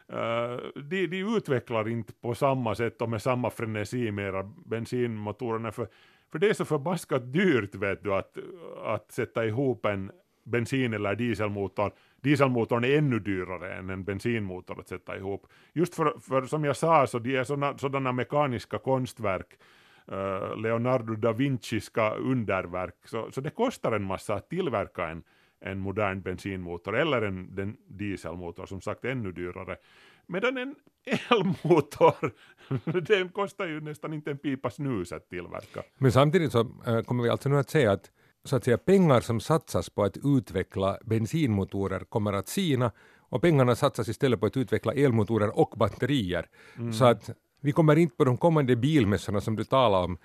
Eh, 0.10 0.58
de, 0.76 1.08
de 1.08 1.38
utvecklar 1.38 1.90
inte 1.90 2.14
på 2.14 2.36
samma 2.36 2.76
sätt 2.76 3.02
och 3.02 3.10
med 3.10 3.22
samma 3.22 3.50
frenesi 3.50 4.12
mera 4.12 4.44
bensinmotorerna, 4.66 5.72
för, 5.72 5.88
för 6.32 6.40
det 6.40 6.50
är 6.50 6.54
så 6.54 6.66
förbaskat 6.66 7.34
dyrt 7.34 7.76
vet 7.76 8.04
du 8.04 8.14
att, 8.14 8.38
att 8.84 9.12
sätta 9.12 9.46
ihop 9.46 9.86
en 9.86 10.12
bensin 10.44 10.94
eller 10.94 11.16
dieselmotor. 11.16 11.92
Dieselmotorn 12.22 12.84
är 12.84 12.98
ännu 12.98 13.20
dyrare 13.20 13.74
än 13.74 13.90
en 13.90 14.04
bensinmotor 14.04 14.80
att 14.80 14.88
sätta 14.88 15.18
ihop. 15.18 15.48
Just 15.74 15.96
för, 15.96 16.20
för 16.20 16.42
som 16.42 16.64
jag 16.64 16.78
sa 16.78 17.08
så 17.08 17.20
de 17.20 17.36
är 17.36 17.44
såna, 17.44 17.78
sådana 17.78 18.12
mekaniska 18.12 18.78
konstverk 18.78 19.48
uh, 20.12 20.58
Leonardo 20.58 21.16
da 21.16 21.32
Vinciska 21.32 22.16
underverk, 22.16 22.96
så, 23.06 23.32
så 23.32 23.42
det 23.42 23.50
kostar 23.50 23.92
en 23.92 24.04
massa 24.04 24.34
att 24.34 24.50
tillverka 24.50 25.08
en, 25.08 25.24
en 25.64 25.80
modern 25.80 26.22
bensinmotor 26.22 26.96
eller 26.96 27.22
en 27.22 27.56
den 27.56 27.78
dieselmotor, 27.88 28.66
som 28.66 28.82
sagt 28.82 29.06
ännu 29.06 29.32
dyrare. 29.32 29.76
Medan 30.28 30.58
en 30.58 30.76
elmotor, 31.30 32.34
den 33.08 33.30
kostar 33.30 33.66
ju 33.66 33.82
nästan 33.82 34.14
inte 34.14 34.32
en 34.32 34.38
pipa 34.38 34.70
snus 34.70 35.12
att 35.12 35.30
tillverka. 35.30 35.84
Men 35.98 36.12
samtidigt 36.12 36.52
så 36.52 36.60
äh, 36.88 37.02
kommer 37.02 37.24
vi 37.24 37.30
alltså 37.30 37.50
nu 37.50 37.58
att 37.58 37.70
säga 37.70 37.92
att 37.92 38.12
så 38.46 38.56
att 38.56 38.64
säga, 38.64 38.78
pengar 38.78 39.22
som 39.22 39.40
satsas 39.40 39.90
på 39.90 40.04
att 40.04 40.18
utveckla 40.24 40.98
bensinmotorer 41.06 42.00
kommer 42.00 42.34
att 42.34 42.48
sina 42.48 42.92
och 43.20 43.42
pengarna 43.42 43.76
satsas 43.76 44.10
istället 44.10 44.40
på 44.40 44.46
att 44.46 44.58
utveckla 44.58 44.94
elmotorer 44.94 45.60
och 45.60 45.74
batterier. 45.78 46.46
Mm. 46.78 46.94
Så 46.94 47.06
att 47.06 47.30
vi 47.62 47.72
kommer 47.72 47.96
inte 47.96 48.16
på 48.16 48.26
de 48.26 48.38
kommande 48.38 48.76
bilmässorna 48.76 49.42
som 49.42 49.56
du 49.56 49.64
talar 49.64 50.04
om 50.04 50.18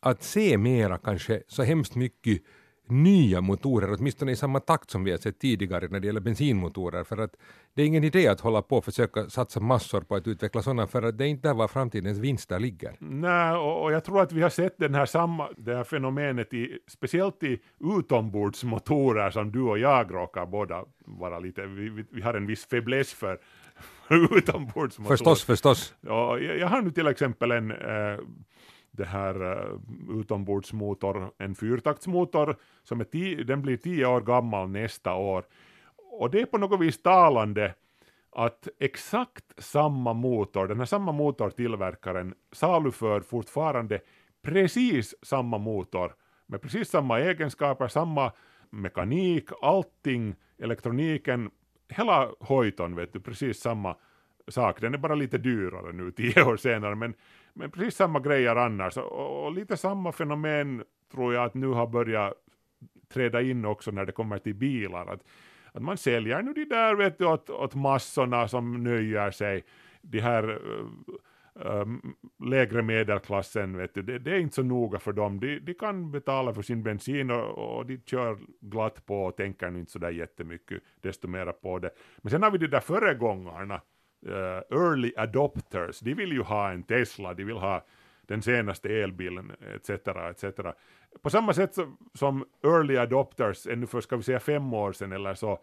att 0.00 0.22
se 0.22 0.58
mera 0.58 0.98
kanske 0.98 1.42
så 1.48 1.62
hemskt 1.62 1.94
mycket 1.94 2.42
nya 2.90 3.40
motorer, 3.40 3.96
åtminstone 3.98 4.32
i 4.32 4.36
samma 4.36 4.60
takt 4.60 4.90
som 4.90 5.04
vi 5.04 5.10
har 5.10 5.18
sett 5.18 5.38
tidigare 5.38 5.88
när 5.88 6.00
det 6.00 6.06
gäller 6.06 6.20
bensinmotorer, 6.20 7.04
för 7.04 7.18
att 7.18 7.36
det 7.74 7.82
är 7.82 7.86
ingen 7.86 8.04
idé 8.04 8.28
att 8.28 8.40
hålla 8.40 8.62
på 8.62 8.76
och 8.76 8.84
försöka 8.84 9.30
satsa 9.30 9.60
massor 9.60 10.00
på 10.00 10.14
att 10.14 10.26
utveckla 10.26 10.62
sådana, 10.62 10.86
för 10.86 11.02
att 11.02 11.18
det 11.18 11.24
är 11.24 11.28
inte 11.28 11.48
där 11.48 11.54
var 11.54 11.68
framtidens 11.68 12.18
vinster 12.18 12.58
ligger. 12.58 12.96
Nej, 12.98 13.52
och, 13.52 13.82
och 13.82 13.92
jag 13.92 14.04
tror 14.04 14.22
att 14.22 14.32
vi 14.32 14.42
har 14.42 14.50
sett 14.50 14.78
den 14.78 14.94
här 14.94 15.06
samma, 15.06 15.48
det 15.56 15.76
här 15.76 15.84
fenomenet 15.84 16.54
i, 16.54 16.78
speciellt 16.88 17.42
i 17.42 17.60
utombordsmotorer 17.98 19.30
som 19.30 19.52
du 19.52 19.60
och 19.60 19.78
jag 19.78 20.14
råkar 20.14 20.46
båda 20.46 20.84
vara 21.04 21.38
lite, 21.38 21.66
vi, 21.66 21.88
vi, 21.88 22.04
vi 22.10 22.22
har 22.22 22.34
en 22.34 22.46
viss 22.46 22.66
fäbless 22.66 23.12
för 23.12 23.38
utombordsmotorer. 24.36 25.16
Förstås, 25.16 25.44
förstås. 25.44 25.94
Ja, 26.00 26.38
jag, 26.38 26.58
jag 26.58 26.68
har 26.68 26.82
nu 26.82 26.90
till 26.90 27.06
exempel 27.06 27.50
en 27.50 27.70
äh, 27.70 28.18
det 29.00 29.06
här 29.06 29.42
uh, 29.42 30.20
utombordsmotor, 30.20 31.32
en 31.38 31.54
fyrtaktsmotor, 31.54 32.56
som 32.84 33.00
är 33.00 33.04
tio, 33.04 33.44
den 33.44 33.62
blir 33.62 33.76
tio 33.76 34.06
år 34.06 34.20
gammal 34.20 34.68
nästa 34.68 35.14
år. 35.14 35.44
Och 36.20 36.30
det 36.30 36.40
är 36.40 36.46
på 36.46 36.58
något 36.58 36.80
vis 36.80 37.02
talande 37.02 37.74
att 38.32 38.68
exakt 38.80 39.44
samma 39.58 40.12
motor, 40.12 40.68
den 40.68 40.78
här 40.78 40.86
samma 40.86 41.12
motortillverkaren 41.12 42.34
saluför 42.52 43.20
fortfarande 43.20 44.00
precis 44.42 45.14
samma 45.22 45.58
motor 45.58 46.14
med 46.46 46.62
precis 46.62 46.90
samma 46.90 47.20
egenskaper, 47.20 47.88
samma 47.88 48.32
mekanik, 48.70 49.48
allting, 49.62 50.34
elektroniken, 50.58 51.50
hela 51.88 52.30
hojton 52.40 52.94
vet 52.94 53.12
du, 53.12 53.20
precis 53.20 53.60
samma 53.60 53.96
sak. 54.48 54.80
Den 54.80 54.94
är 54.94 54.98
bara 54.98 55.14
lite 55.14 55.38
dyrare 55.38 55.92
nu 55.92 56.10
tio 56.16 56.44
år 56.44 56.56
senare, 56.56 56.94
men 56.94 57.14
men 57.54 57.70
precis 57.70 57.96
samma 57.96 58.20
grejer 58.20 58.56
annars. 58.56 58.96
Och, 58.96 59.44
och, 59.44 59.52
lite 59.52 59.76
samma 59.76 60.12
fenomen 60.12 60.84
tror 61.12 61.34
jag 61.34 61.44
att 61.44 61.54
nu 61.54 61.66
har 61.66 61.86
börjat 61.86 62.34
träda 63.08 63.42
in 63.42 63.64
också 63.64 63.90
när 63.90 64.06
det 64.06 64.12
kommer 64.12 64.38
till 64.38 64.54
bilar. 64.54 65.06
Att, 65.06 65.24
att 65.72 65.82
man 65.82 65.96
säljer 65.96 66.42
nu 66.42 66.52
de 66.52 66.64
där 66.64 66.94
vet 66.94 67.18
du, 67.18 67.24
åt, 67.24 67.50
åt 67.50 67.74
massorna 67.74 68.48
som 68.48 68.84
nöjer 68.84 69.30
sig. 69.30 69.64
De 70.02 70.20
här 70.20 70.60
äh, 71.64 71.84
lägre 72.44 72.82
medelklassen, 72.82 73.76
vet 73.76 73.94
du, 73.94 74.02
det, 74.02 74.18
det, 74.18 74.30
är 74.30 74.38
inte 74.38 74.54
så 74.54 74.62
noga 74.62 74.98
för 74.98 75.12
dem. 75.12 75.40
De, 75.40 75.58
de 75.58 75.74
kan 75.74 76.10
betala 76.10 76.54
för 76.54 76.62
sin 76.62 76.82
bensin 76.82 77.30
och, 77.30 77.78
och 77.78 77.86
de 77.86 77.98
kör 78.06 78.38
glatt 78.60 79.06
på 79.06 79.24
och 79.24 79.36
tänker 79.36 79.76
inte 79.76 79.92
så 79.92 79.98
där 79.98 80.10
jättemycket 80.10 80.82
desto 81.00 81.28
mera 81.28 81.52
på 81.52 81.78
det. 81.78 81.90
Men 82.18 82.30
sen 82.30 82.42
har 82.42 82.50
vi 82.50 82.58
de 82.58 82.66
där 82.66 82.80
föregångarna 82.80 83.80
early 84.70 85.12
adopters, 85.16 86.00
de 86.00 86.14
vill 86.14 86.32
ju 86.32 86.42
ha 86.42 86.70
en 86.70 86.82
Tesla, 86.82 87.34
de 87.34 87.44
vill 87.44 87.56
ha 87.56 87.84
den 88.26 88.42
senaste 88.42 88.88
elbilen 88.88 89.52
etc. 89.74 89.90
etc. 89.90 90.44
På 91.22 91.30
samma 91.30 91.52
sätt 91.52 91.76
som 92.14 92.44
early 92.64 92.96
adopters, 92.96 93.66
ännu 93.66 93.86
för 93.86 94.00
ska 94.00 94.16
vi 94.16 94.22
säga 94.22 94.40
fem 94.40 94.74
år 94.74 94.92
sedan 94.92 95.12
eller 95.12 95.34
så, 95.34 95.58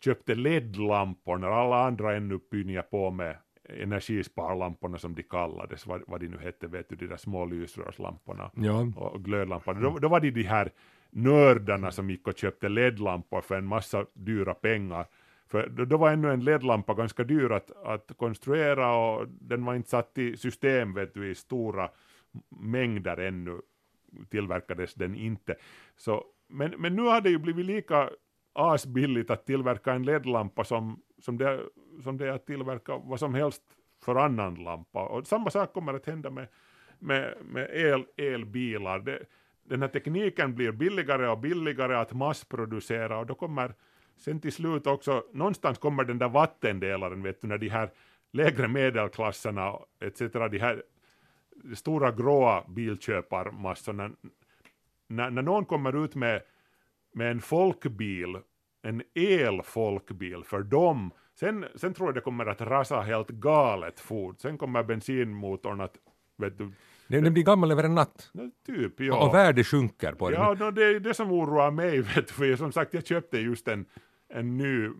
köpte 0.00 0.34
LED-lampor 0.34 1.38
när 1.38 1.48
alla 1.48 1.86
andra 1.86 2.16
ännu 2.16 2.38
pynjade 2.38 2.88
på 2.88 3.10
med 3.10 3.36
energisparlamporna 3.68 4.98
som 4.98 5.14
de 5.14 5.22
kallades, 5.22 5.86
vad, 5.86 6.02
vad 6.06 6.20
de 6.20 6.28
nu 6.28 6.38
hette, 6.38 6.66
vet 6.66 6.88
du, 6.88 6.96
de 6.96 7.06
där 7.06 7.16
små 7.16 7.44
lysrörslamporna 7.44 8.50
ja. 8.54 8.86
och 8.96 9.24
glödlamporna. 9.24 9.80
Då, 9.80 9.98
då 9.98 10.08
var 10.08 10.20
det 10.20 10.30
de 10.30 10.42
här 10.42 10.72
nördarna 11.10 11.90
som 11.90 12.10
gick 12.10 12.28
och 12.28 12.38
köpte 12.38 12.68
LED-lampor 12.68 13.40
för 13.40 13.58
en 13.58 13.66
massa 13.66 14.06
dyra 14.12 14.54
pengar 14.54 15.06
för 15.48 15.68
då, 15.68 15.84
då 15.84 15.96
var 15.96 16.12
ännu 16.12 16.32
en 16.32 16.44
LED-lampa 16.44 16.94
ganska 16.94 17.24
dyr 17.24 17.50
att, 17.50 17.70
att 17.84 18.12
konstruera 18.16 18.96
och 18.96 19.28
den 19.28 19.64
var 19.64 19.74
inte 19.74 19.88
satt 19.88 20.18
i 20.18 20.36
system 20.36 20.94
vet 20.94 21.14
du, 21.14 21.30
i 21.30 21.34
stora 21.34 21.90
mängder 22.48 23.16
ännu 23.16 23.60
tillverkades 24.30 24.94
den 24.94 25.14
inte. 25.14 25.56
Så, 25.96 26.24
men, 26.48 26.74
men 26.78 26.96
nu 26.96 27.02
har 27.02 27.20
det 27.20 27.30
ju 27.30 27.38
blivit 27.38 27.66
lika 27.66 28.10
asbilligt 28.52 29.30
att 29.30 29.46
tillverka 29.46 29.92
en 29.92 30.02
LED-lampa 30.02 30.64
som, 30.64 31.02
som, 31.18 31.38
det, 31.38 31.60
som 32.02 32.16
det 32.16 32.26
är 32.26 32.32
att 32.32 32.46
tillverka 32.46 32.96
vad 32.96 33.18
som 33.18 33.34
helst 33.34 33.62
för 34.04 34.16
annan 34.16 34.54
lampa. 34.54 35.02
Och 35.02 35.26
samma 35.26 35.50
sak 35.50 35.72
kommer 35.72 35.94
att 35.94 36.06
hända 36.06 36.30
med, 36.30 36.48
med, 36.98 37.34
med 37.44 37.70
el, 37.72 38.04
elbilar. 38.16 38.98
Det, 38.98 39.24
den 39.62 39.82
här 39.82 39.88
tekniken 39.88 40.54
blir 40.54 40.72
billigare 40.72 41.28
och 41.28 41.38
billigare 41.38 41.94
att 41.96 42.12
massproducera 42.12 43.18
och 43.18 43.26
då 43.26 43.34
kommer 43.34 43.74
sen 44.18 44.40
till 44.40 44.52
slut 44.52 44.86
också, 44.86 45.24
någonstans 45.32 45.78
kommer 45.78 46.04
den 46.04 46.18
där 46.18 46.28
vattendelaren, 46.28 47.22
vet 47.22 47.40
du, 47.40 47.48
när 47.48 47.58
de 47.58 47.68
här 47.68 47.90
lägre 48.32 48.68
medelklasserna 48.68 49.78
etc., 50.00 50.18
de 50.50 50.58
här 50.58 50.82
stora 51.74 52.12
gråa 52.12 52.64
bilköparmassorna, 52.68 54.10
när, 55.06 55.30
när 55.30 55.42
någon 55.42 55.64
kommer 55.64 56.04
ut 56.04 56.14
med, 56.14 56.42
med 57.12 57.30
en 57.30 57.40
folkbil, 57.40 58.38
en 58.82 59.02
elfolkbil 59.14 60.44
för 60.44 60.62
dem, 60.62 61.10
sen, 61.34 61.64
sen 61.74 61.94
tror 61.94 62.08
jag 62.08 62.14
det 62.14 62.20
kommer 62.20 62.46
att 62.46 62.60
rasa 62.60 63.00
helt 63.00 63.28
galet 63.28 64.00
fort, 64.00 64.40
sen 64.40 64.58
kommer 64.58 64.82
bensinmotorn 64.82 65.80
att, 65.80 65.96
vet 66.36 66.58
du, 66.58 66.72
den, 67.08 67.32
blir 67.32 67.44
gammal 67.44 67.72
över 67.72 67.84
en 67.84 67.94
natt. 67.94 68.30
Typ, 68.66 69.00
ja. 69.00 69.16
Och, 69.16 69.28
och 69.28 69.34
värdet 69.34 69.66
sjunker 69.66 70.12
på 70.12 70.30
den. 70.30 70.40
Ja, 70.40 70.54
no, 70.54 70.70
det 70.70 70.84
är 70.84 71.00
det 71.00 71.14
som 71.14 71.32
oroar 71.32 71.70
mig, 71.70 72.00
vet 72.14 72.14
du, 72.28 72.34
för 72.34 72.56
som 72.56 72.72
sagt 72.72 72.94
jag 72.94 73.06
köpte 73.06 73.38
just 73.38 73.68
en 73.68 73.86
en 74.28 74.56
ny, 74.56 74.90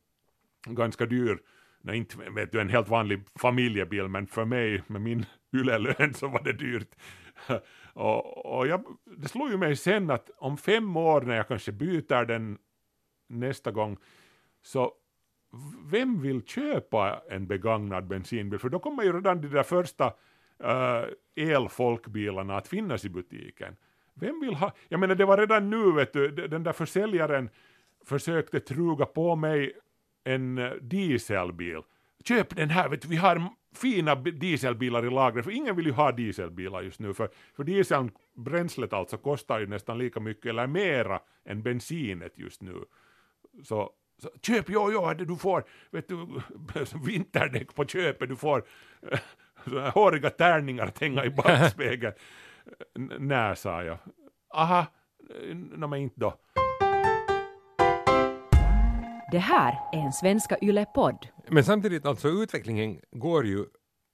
ganska 0.66 1.06
dyr, 1.06 1.38
nej 1.80 1.96
inte 1.96 2.16
vet 2.30 2.52
du, 2.52 2.60
en 2.60 2.68
helt 2.68 2.88
vanlig 2.88 3.22
familjebil, 3.34 4.08
men 4.08 4.26
för 4.26 4.44
mig 4.44 4.82
med 4.86 5.00
min 5.00 5.26
ylelön 5.52 6.14
så 6.14 6.28
var 6.28 6.42
det 6.42 6.52
dyrt. 6.52 6.94
och, 7.92 8.56
och 8.58 8.66
jag, 8.66 8.84
det 9.04 9.28
slog 9.28 9.50
ju 9.50 9.56
mig 9.56 9.76
sen 9.76 10.10
att 10.10 10.30
om 10.36 10.56
fem 10.56 10.96
år 10.96 11.20
när 11.20 11.36
jag 11.36 11.48
kanske 11.48 11.72
byter 11.72 12.24
den 12.24 12.58
nästa 13.28 13.70
gång, 13.70 13.96
så 14.62 14.92
vem 15.90 16.22
vill 16.22 16.42
köpa 16.42 17.22
en 17.30 17.46
begagnad 17.46 18.06
bensinbil? 18.06 18.58
För 18.58 18.68
då 18.68 18.78
kommer 18.78 19.02
ju 19.02 19.12
redan 19.12 19.40
de 19.40 19.48
där 19.48 19.62
första 19.62 20.06
uh, 20.64 21.04
elfolkbilarna 21.36 22.56
att 22.56 22.68
finnas 22.68 23.04
i 23.04 23.08
butiken. 23.08 23.76
Vem 24.14 24.40
vill 24.40 24.54
ha, 24.54 24.72
jag 24.88 25.00
menar 25.00 25.14
det 25.14 25.24
var 25.24 25.38
redan 25.38 25.70
nu 25.70 25.92
vet 25.92 26.12
du, 26.12 26.30
den 26.30 26.62
där 26.62 26.72
försäljaren 26.72 27.50
försökte 28.04 28.60
truga 28.60 29.06
på 29.06 29.36
mig 29.36 29.72
en 30.24 30.58
eh, 30.58 30.72
dieselbil. 30.72 31.80
Köp 32.24 32.56
den 32.56 32.70
här, 32.70 32.88
vet 32.88 33.02
du, 33.02 33.08
vi 33.08 33.16
har 33.16 33.48
fina 33.74 34.14
dieselbilar 34.14 35.06
i 35.06 35.10
lagret, 35.10 35.44
för 35.44 35.52
ingen 35.52 35.76
vill 35.76 35.86
ju 35.86 35.92
ha 35.92 36.12
dieselbilar 36.12 36.82
just 36.82 37.00
nu, 37.00 37.14
för, 37.14 37.28
för 37.56 37.64
dieselbränslet 37.64 38.92
alltså 38.92 39.16
kostar 39.16 39.60
ju 39.60 39.66
nästan 39.66 39.98
lika 39.98 40.20
mycket 40.20 40.46
eller 40.46 40.66
mera 40.66 41.20
än 41.44 41.62
bensinet 41.62 42.38
just 42.38 42.62
nu. 42.62 42.84
Så, 43.62 43.90
så 44.18 44.30
köp, 44.42 44.64
jo, 44.68 44.92
jo, 44.92 45.14
du 45.14 45.36
får, 45.36 45.64
vet 45.90 46.08
du, 46.08 46.26
vinterdäck 47.04 47.74
på 47.74 47.84
köpet, 47.84 48.28
du 48.28 48.36
får 48.36 48.64
äh, 49.66 49.94
håriga 49.94 50.30
tärningar 50.30 50.86
att 50.86 50.98
hänga 50.98 51.24
i 51.24 51.30
backspegeln. 51.30 52.14
När 53.18 53.54
sa 53.54 53.82
jag? 53.82 53.98
Aha, 54.54 54.86
nå 55.52 55.86
men 55.86 56.00
inte 56.00 56.20
då. 56.20 56.36
Det 59.32 59.38
här 59.38 59.78
är 59.92 59.98
en 59.98 60.12
Svenska 60.12 60.56
Yle-podd. 60.62 61.26
Men 61.48 61.64
samtidigt, 61.64 62.06
alltså 62.06 62.28
utvecklingen 62.28 63.00
går 63.12 63.46
ju, 63.46 63.64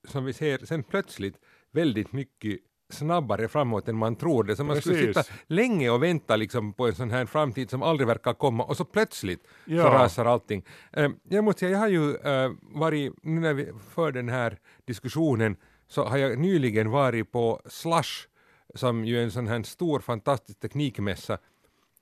som 0.08 0.24
vi 0.24 0.32
ser, 0.32 0.58
sen 0.66 0.82
plötsligt 0.82 1.34
väldigt 1.72 2.12
mycket 2.12 2.58
snabbare 2.90 3.48
framåt 3.48 3.88
än 3.88 3.96
man 3.96 4.16
trodde. 4.16 4.56
Så 4.56 4.64
man 4.64 4.76
skulle 4.76 5.06
sitta 5.06 5.22
länge 5.46 5.90
och 5.90 6.02
vänta 6.02 6.36
liksom 6.36 6.72
på 6.72 6.86
en 6.86 6.94
sån 6.94 7.10
här 7.10 7.26
framtid 7.26 7.70
som 7.70 7.82
aldrig 7.82 8.06
verkar 8.06 8.34
komma 8.34 8.64
och 8.64 8.76
så 8.76 8.84
plötsligt 8.84 9.46
ja. 9.64 9.82
så 9.82 9.88
rasar 9.88 10.24
allting. 10.24 10.64
Uh, 10.98 11.08
jag 11.28 11.44
måste 11.44 11.58
säga, 11.58 11.70
jag 11.70 11.78
har 11.78 11.88
ju 11.88 12.00
uh, 12.00 12.52
varit, 12.62 13.12
nu 13.22 13.40
när 13.40 13.54
vi 13.54 13.72
för 13.94 14.12
den 14.12 14.28
här 14.28 14.58
diskussionen, 14.84 15.56
så 15.88 16.04
har 16.04 16.18
jag 16.18 16.38
nyligen 16.38 16.90
varit 16.90 17.32
på 17.32 17.60
Slush, 17.66 18.28
som 18.74 19.04
ju 19.04 19.18
är 19.18 19.24
en 19.24 19.30
sån 19.30 19.46
här 19.46 19.62
stor 19.62 20.00
fantastisk 20.00 20.60
teknikmässa 20.60 21.38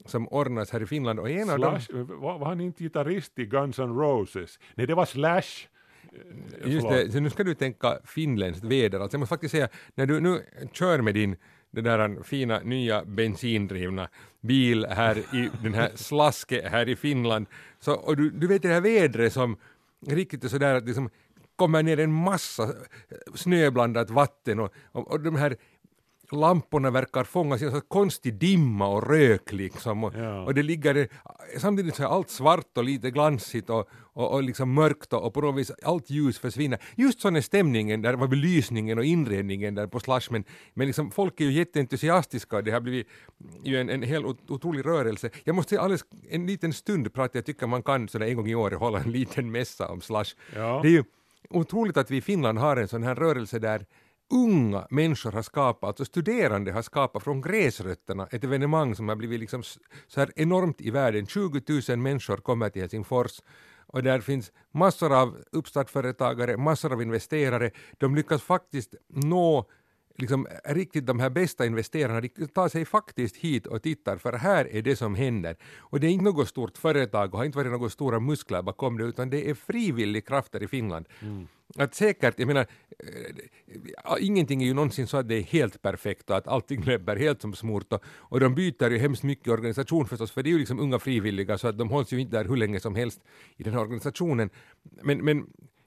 som 0.06 0.28
ordnas 0.28 0.70
här 0.70 0.82
i 0.82 0.86
Finland. 0.86 1.20
Och 1.20 1.30
en 1.30 1.46
Slash, 1.46 1.54
av 1.54 1.60
dem... 1.60 2.20
Var, 2.20 2.38
var 2.38 2.46
han 2.46 2.60
inte 2.60 2.82
gitarrist 2.82 3.38
i 3.38 3.46
Guns 3.46 3.78
N' 3.78 3.98
Roses? 3.98 4.58
Nej, 4.74 4.86
det 4.86 4.94
var 4.94 5.04
Slash. 5.04 5.68
Eh, 6.62 6.72
Just 6.72 6.88
det, 6.88 7.12
så 7.12 7.20
nu 7.20 7.30
ska 7.30 7.44
du 7.44 7.54
tänka 7.54 7.98
finländskt 8.04 8.64
väder. 8.64 9.00
Alltså 9.00 9.14
jag 9.14 9.20
måste 9.20 9.32
faktiskt 9.32 9.52
säga, 9.52 9.68
när 9.94 10.06
du 10.06 10.20
nu 10.20 10.42
kör 10.72 11.00
med 11.00 11.14
din 11.14 11.36
den 11.70 11.84
där 11.84 12.22
fina 12.22 12.60
nya 12.60 13.04
bensindrivna 13.04 14.08
bil 14.40 14.86
här 14.90 15.18
i 15.18 15.50
den 15.62 15.74
här 15.74 15.90
slaske 15.94 16.68
här 16.68 16.88
i 16.88 16.96
Finland, 16.96 17.46
så, 17.80 17.94
och 17.94 18.16
du, 18.16 18.30
du 18.30 18.46
vet 18.46 18.62
det 18.62 18.68
här 18.68 18.80
vädret 18.80 19.32
som 19.32 19.56
riktigt 20.06 20.44
är 20.44 20.48
sådär 20.48 20.74
att 20.74 20.82
det 20.82 20.86
liksom 20.86 21.10
kommer 21.56 21.82
ner 21.82 22.00
en 22.00 22.12
massa 22.12 22.74
snöblandat 23.34 24.10
vatten 24.10 24.60
och, 24.60 24.72
och, 24.92 25.10
och 25.10 25.20
de 25.20 25.36
här 25.36 25.56
lamporna 26.31 26.90
verkar 26.90 27.25
fångas 27.25 27.62
i 27.62 27.64
en 27.64 27.71
sorts 27.71 27.87
konstig 27.88 28.35
dimma 28.35 28.88
och 28.88 29.11
rök 29.11 29.52
liksom. 29.52 30.04
Och, 30.04 30.14
ja. 30.14 30.45
och 30.45 30.54
det 30.54 30.62
ligger, 30.62 31.09
samtidigt 31.59 31.95
så 31.95 32.02
är 32.02 32.07
allt 32.07 32.31
svart 32.31 32.78
och 32.78 32.85
lite 32.85 33.11
glansigt 33.11 33.71
och, 33.71 33.88
och, 34.00 34.33
och 34.33 34.43
liksom 34.43 34.75
mörkt 34.75 35.12
och, 35.12 35.23
och 35.23 35.35
på 35.35 35.40
något 35.40 35.61
vis 35.61 35.73
allt 35.83 36.11
ljus 36.11 36.38
försvinner. 36.38 36.78
Just 36.97 37.21
sån 37.21 37.37
är 37.37 37.40
stämningen, 37.40 38.02
där 38.02 38.14
var 38.14 38.26
belysningen 38.26 38.99
och 38.99 39.04
inredningen 39.04 39.75
där 39.75 39.87
på 39.87 40.00
Slush, 40.00 40.33
men, 40.33 40.45
men 40.75 40.87
liksom 40.87 41.11
folk 41.11 41.40
är 41.40 41.45
ju 41.45 41.52
jätteentusiastiska 41.52 42.57
och 42.57 42.64
det 42.64 42.71
har 42.71 42.81
blivit 42.81 43.09
ju 43.64 43.81
en, 43.81 43.90
en 43.90 44.02
helt 44.02 44.50
otrolig 44.50 44.87
rörelse. 44.87 45.31
Jag 45.45 45.57
måste 45.57 45.81
alldeles 45.81 46.04
en 46.31 46.47
liten 46.47 46.73
stund 46.73 47.14
prata, 47.14 47.38
jag 47.38 47.47
tycker 47.47 47.66
man 47.66 47.83
kan 47.83 48.09
sådär 48.09 48.26
en 48.26 48.37
gång 48.37 48.49
i 48.49 48.54
år 48.54 48.71
hålla 48.71 49.00
en 49.00 49.13
liten 49.13 49.50
mässa 49.50 49.89
om 49.89 50.00
Slush. 50.00 50.37
Ja. 50.56 50.80
Det 50.82 50.89
är 50.89 50.93
ju 50.93 51.04
otroligt 51.50 51.97
att 51.97 52.10
vi 52.10 52.17
i 52.17 52.21
Finland 52.21 52.58
har 52.58 52.76
en 52.76 52.89
sån 52.89 53.02
här 53.02 53.15
rörelse 53.15 53.58
där 53.58 53.87
unga 54.30 54.87
människor 54.91 55.32
har 55.32 55.43
skapat, 55.43 55.89
alltså 55.89 56.04
studerande 56.04 56.73
har 56.73 56.82
skapat 56.82 57.23
från 57.23 57.41
gräsrötterna 57.41 58.28
ett 58.30 58.45
evenemang 58.45 58.95
som 58.95 59.08
har 59.08 59.17
blivit 59.17 59.41
liksom 59.41 59.63
så 60.06 60.21
här 60.21 60.32
enormt 60.37 60.80
i 60.80 60.91
världen. 60.91 61.26
20 61.26 61.63
000 61.89 61.99
människor 61.99 62.37
kommer 62.37 62.71
till 62.71 62.82
Helsingfors 62.82 63.41
och 63.87 64.02
där 64.02 64.21
finns 64.21 64.52
massor 64.73 65.21
av 65.21 65.37
uppstartföretagare, 65.52 66.56
massor 66.56 66.93
av 66.93 67.02
investerare. 67.02 67.71
De 67.99 68.15
lyckas 68.15 68.43
faktiskt 68.43 68.95
nå 69.08 69.67
liksom, 70.18 70.46
riktigt 70.64 71.06
de 71.06 71.20
här 71.20 71.30
bästa 71.30 71.66
investerarna 71.66 72.20
de 72.20 72.28
tar 72.28 72.68
sig 72.68 72.84
faktiskt 72.84 73.36
hit 73.36 73.66
och 73.66 73.82
tittar 73.82 74.16
för 74.16 74.32
här 74.32 74.68
är 74.70 74.82
det 74.82 74.96
som 74.96 75.14
händer. 75.14 75.56
Och 75.78 76.00
det 76.00 76.06
är 76.06 76.10
inte 76.10 76.24
något 76.24 76.48
stort 76.48 76.78
företag 76.78 77.34
och 77.34 77.38
har 77.38 77.44
inte 77.44 77.58
varit 77.58 77.72
några 77.72 77.90
stora 77.90 78.20
muskler 78.20 78.62
bakom 78.62 78.98
det 78.98 79.04
utan 79.04 79.30
det 79.30 79.50
är 79.50 79.54
frivillig 79.54 80.26
krafter 80.26 80.62
i 80.62 80.68
Finland. 80.68 81.08
Mm. 81.20 81.46
Att 81.76 81.94
säkert, 81.94 82.38
jag 82.38 82.46
menar, 82.46 82.66
äh, 84.04 84.26
ingenting 84.26 84.62
är 84.62 84.66
ju 84.66 84.74
någonsin 84.74 85.06
så 85.06 85.16
att 85.16 85.28
det 85.28 85.34
är 85.34 85.42
helt 85.42 85.82
perfekt 85.82 86.30
och 86.30 86.36
att 86.36 86.48
allting 86.48 86.82
löper 86.82 87.16
helt 87.16 87.42
som 87.42 87.54
smort 87.54 87.92
och, 87.92 88.04
och 88.06 88.40
de 88.40 88.54
byter 88.54 88.90
ju 88.90 88.98
hemskt 88.98 89.22
mycket 89.22 89.48
organisation 89.48 90.06
förstås 90.06 90.30
för 90.30 90.42
det 90.42 90.48
är 90.48 90.52
ju 90.52 90.58
liksom 90.58 90.80
unga 90.80 90.98
frivilliga 90.98 91.58
så 91.58 91.68
att 91.68 91.78
de 91.78 91.90
hålls 91.90 92.12
ju 92.12 92.20
inte 92.20 92.36
där 92.36 92.44
hur 92.44 92.56
länge 92.56 92.80
som 92.80 92.94
helst 92.94 93.20
i 93.56 93.62
den 93.62 93.72
här 93.72 93.80
organisationen. 93.80 94.50
Men, 95.02 95.24
men 95.24 95.46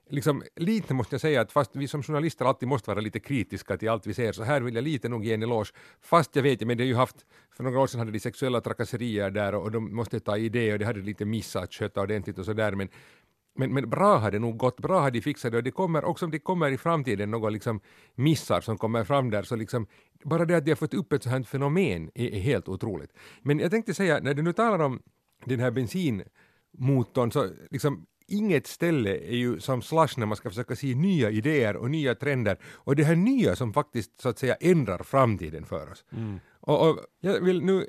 liksom, 0.09 0.43
lite 0.55 0.93
måste 0.93 1.13
jag 1.13 1.21
säga 1.21 1.41
att 1.41 1.51
fast 1.51 1.75
vi 1.75 1.87
som 1.87 2.03
journalister 2.03 2.45
alltid 2.45 2.69
måste 2.69 2.89
vara 2.89 2.99
lite 2.99 3.19
kritiska 3.19 3.77
till 3.77 3.89
allt 3.89 4.07
vi 4.07 4.13
ser, 4.13 4.31
så 4.31 4.43
här 4.43 4.61
vill 4.61 4.75
jag 4.75 4.83
lite 4.83 5.09
nog 5.09 5.25
ge 5.25 5.33
en 5.33 5.43
eloge. 5.43 5.73
Fast 6.01 6.35
jag 6.35 6.43
vet, 6.43 6.67
men 6.67 6.77
det 6.77 6.83
har 6.83 6.87
ju 6.87 6.95
haft, 6.95 7.25
för 7.57 7.63
några 7.63 7.79
år 7.79 7.87
sedan 7.87 7.99
hade 7.99 8.11
de 8.11 8.19
sexuella 8.19 8.61
trakasserier 8.61 9.31
där 9.31 9.55
och, 9.55 9.63
och 9.63 9.71
de 9.71 9.95
måste 9.95 10.19
ta 10.19 10.37
i 10.37 10.49
det 10.49 10.73
och 10.73 10.79
det 10.79 10.85
hade 10.85 10.99
lite 10.99 11.25
missat 11.25 11.63
att 11.63 11.73
sköta 11.73 12.01
ordentligt 12.01 12.39
och 12.39 12.45
sådär, 12.45 12.71
men 12.71 12.89
men, 13.59 13.73
men 13.73 13.89
bra 13.89 14.17
har 14.17 14.31
det 14.31 14.39
nog 14.39 14.57
gått, 14.57 14.79
bra 14.79 14.99
har 14.99 15.11
de 15.11 15.21
fixat 15.21 15.51
det 15.51 15.57
och 15.57 15.63
det 15.63 15.71
kommer 15.71 16.05
också 16.05 16.25
om 16.25 16.31
det 16.31 16.39
kommer 16.39 16.71
i 16.71 16.77
framtiden 16.77 17.31
några 17.31 17.49
liksom 17.49 17.79
missar 18.15 18.61
som 18.61 18.77
kommer 18.77 19.03
fram 19.03 19.29
där 19.29 19.43
så 19.43 19.55
liksom 19.55 19.87
bara 20.23 20.45
det 20.45 20.55
att 20.55 20.65
de 20.65 20.71
har 20.71 20.75
fått 20.75 20.93
upp 20.93 21.13
ett 21.13 21.23
sådant 21.23 21.45
här 21.45 21.51
fenomen 21.51 22.11
är, 22.15 22.33
är 22.33 22.39
helt 22.39 22.69
otroligt. 22.69 23.13
Men 23.41 23.59
jag 23.59 23.71
tänkte 23.71 23.93
säga, 23.93 24.19
när 24.19 24.33
du 24.33 24.41
nu 24.41 24.53
talar 24.53 24.79
om 24.79 25.01
den 25.45 25.59
här 25.59 25.71
bensinmotorn 25.71 27.31
så 27.31 27.49
liksom 27.71 28.05
inget 28.27 28.67
ställe 28.67 29.17
är 29.17 29.35
ju 29.35 29.59
som 29.59 29.81
Slush 29.81 30.19
när 30.19 30.25
man 30.25 30.37
ska 30.37 30.49
försöka 30.49 30.75
se 30.75 30.95
nya 30.95 31.29
idéer 31.29 31.75
och 31.75 31.91
nya 31.91 32.15
trender 32.15 32.57
och 32.63 32.95
det 32.95 33.03
här 33.03 33.15
nya 33.15 33.55
som 33.55 33.73
faktiskt 33.73 34.21
så 34.21 34.29
att 34.29 34.39
säga 34.39 34.55
ändrar 34.55 35.03
framtiden 35.03 35.65
för 35.65 35.91
oss. 35.91 36.05
Mm. 36.11 36.39
Och, 36.59 36.89
och, 36.89 36.99
jag 37.19 37.41
vill 37.41 37.61
nu 37.61 37.87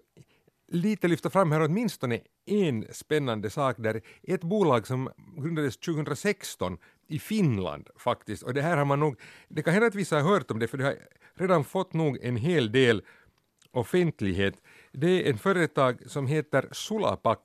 lite 0.68 1.08
lyfta 1.08 1.30
fram 1.30 1.52
här 1.52 1.62
åtminstone 1.62 2.20
en 2.46 2.86
spännande 2.90 3.50
sak 3.50 3.76
där 3.78 4.00
ett 4.22 4.44
bolag 4.44 4.86
som 4.86 5.10
grundades 5.36 5.76
2016 5.76 6.78
i 7.08 7.18
Finland 7.18 7.88
faktiskt 7.96 8.42
och 8.42 8.54
det 8.54 8.62
här 8.62 8.76
har 8.76 8.84
man 8.84 9.00
nog, 9.00 9.20
det 9.48 9.62
kan 9.62 9.72
hända 9.72 9.86
att 9.86 9.94
vissa 9.94 10.16
har 10.20 10.30
hört 10.30 10.50
om 10.50 10.58
det 10.58 10.68
för 10.68 10.78
det 10.78 10.84
har 10.84 10.96
redan 11.34 11.64
fått 11.64 11.92
nog 11.92 12.18
en 12.22 12.36
hel 12.36 12.72
del 12.72 13.02
offentlighet. 13.70 14.54
Det 14.92 15.28
är 15.28 15.34
ett 15.34 15.40
företag 15.40 16.02
som 16.06 16.26
heter 16.26 16.68
Sulapak 16.72 17.40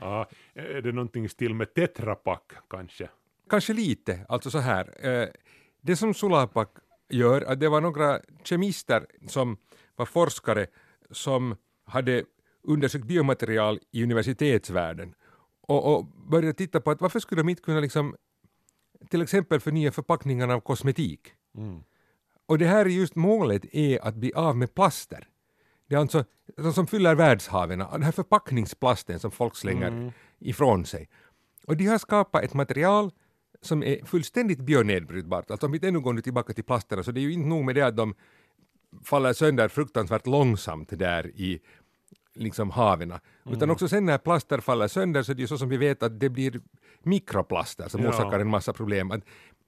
Ja, 0.00 0.28
är 0.54 0.82
det 0.82 0.92
någonting 0.92 1.24
i 1.24 1.28
stil 1.28 1.54
med 1.54 1.74
Tetrapak 1.74 2.52
kanske? 2.70 3.08
Kanske 3.50 3.72
lite, 3.72 4.26
alltså 4.28 4.50
så 4.50 4.58
här. 4.58 5.06
Eh, 5.06 5.28
det 5.80 5.96
som 5.96 6.14
Sulapak 6.14 6.70
gör, 7.08 7.42
att 7.42 7.60
det 7.60 7.68
var 7.68 7.80
några 7.80 8.20
kemister 8.44 9.06
som 9.28 9.56
var 9.96 10.06
forskare 10.06 10.66
som 11.10 11.56
hade 11.84 12.24
undersökt 12.62 13.04
biomaterial 13.04 13.80
i 13.90 14.02
universitetsvärlden 14.02 15.14
och, 15.60 15.96
och 15.96 16.06
började 16.06 16.52
titta 16.52 16.80
på 16.80 16.90
att 16.90 17.00
varför 17.00 17.20
skulle 17.20 17.40
de 17.42 17.48
inte 17.48 17.62
kunna 17.62 17.80
liksom 17.80 18.16
till 19.10 19.22
exempel 19.22 19.60
förnya 19.60 19.92
förpackningarna 19.92 20.54
av 20.54 20.60
kosmetik. 20.60 21.32
Mm. 21.56 21.82
Och 22.46 22.58
det 22.58 22.66
här 22.66 22.84
är 22.84 22.90
just 22.90 23.14
målet 23.14 23.64
är 23.72 24.04
att 24.04 24.14
bli 24.14 24.32
av 24.32 24.56
med 24.56 24.74
plaster. 24.74 25.28
Det 25.86 25.94
är 25.94 25.98
alltså 25.98 26.24
de 26.62 26.72
som 26.72 26.86
fyller 26.86 27.14
världshaven, 27.14 27.78
den 27.78 28.02
här 28.02 28.12
förpackningsplasten 28.12 29.18
som 29.18 29.30
folk 29.30 29.56
slänger 29.56 29.88
mm. 29.88 30.12
ifrån 30.38 30.84
sig. 30.84 31.08
Och 31.66 31.76
de 31.76 31.86
har 31.86 31.98
skapat 31.98 32.44
ett 32.44 32.54
material 32.54 33.10
som 33.60 33.82
är 33.82 34.04
fullständigt 34.04 34.60
bionedbrytbart. 34.60 35.50
Alltså 35.50 35.66
om 35.66 35.72
vi 35.72 35.88
ännu 35.88 36.00
går 36.00 36.12
nu 36.12 36.22
tillbaka 36.22 36.52
till 36.52 36.64
plasterna 36.64 37.02
så 37.02 37.12
det 37.12 37.20
är 37.20 37.22
ju 37.22 37.32
inte 37.32 37.48
nog 37.48 37.64
med 37.64 37.74
det 37.74 37.82
att 37.82 37.96
de 37.96 38.14
faller 39.04 39.32
sönder 39.32 39.68
fruktansvärt 39.68 40.26
långsamt 40.26 40.98
där 40.98 41.26
i 41.26 41.60
liksom 42.34 42.70
haven. 42.70 43.10
Mm. 43.10 43.20
Utan 43.44 43.70
också 43.70 43.88
sen 43.88 44.04
när 44.04 44.18
plaster 44.18 44.60
faller 44.60 44.88
sönder 44.88 45.22
så 45.22 45.32
är 45.32 45.36
det 45.36 45.42
ju 45.42 45.48
så 45.48 45.58
som 45.58 45.68
vi 45.68 45.76
vet 45.76 46.02
att 46.02 46.20
det 46.20 46.28
blir 46.28 46.60
mikroplaster 47.02 47.88
som 47.88 48.02
ja. 48.02 48.08
orsakar 48.08 48.40
en 48.40 48.48
massa 48.48 48.72
problem. 48.72 49.10
Att 49.10 49.22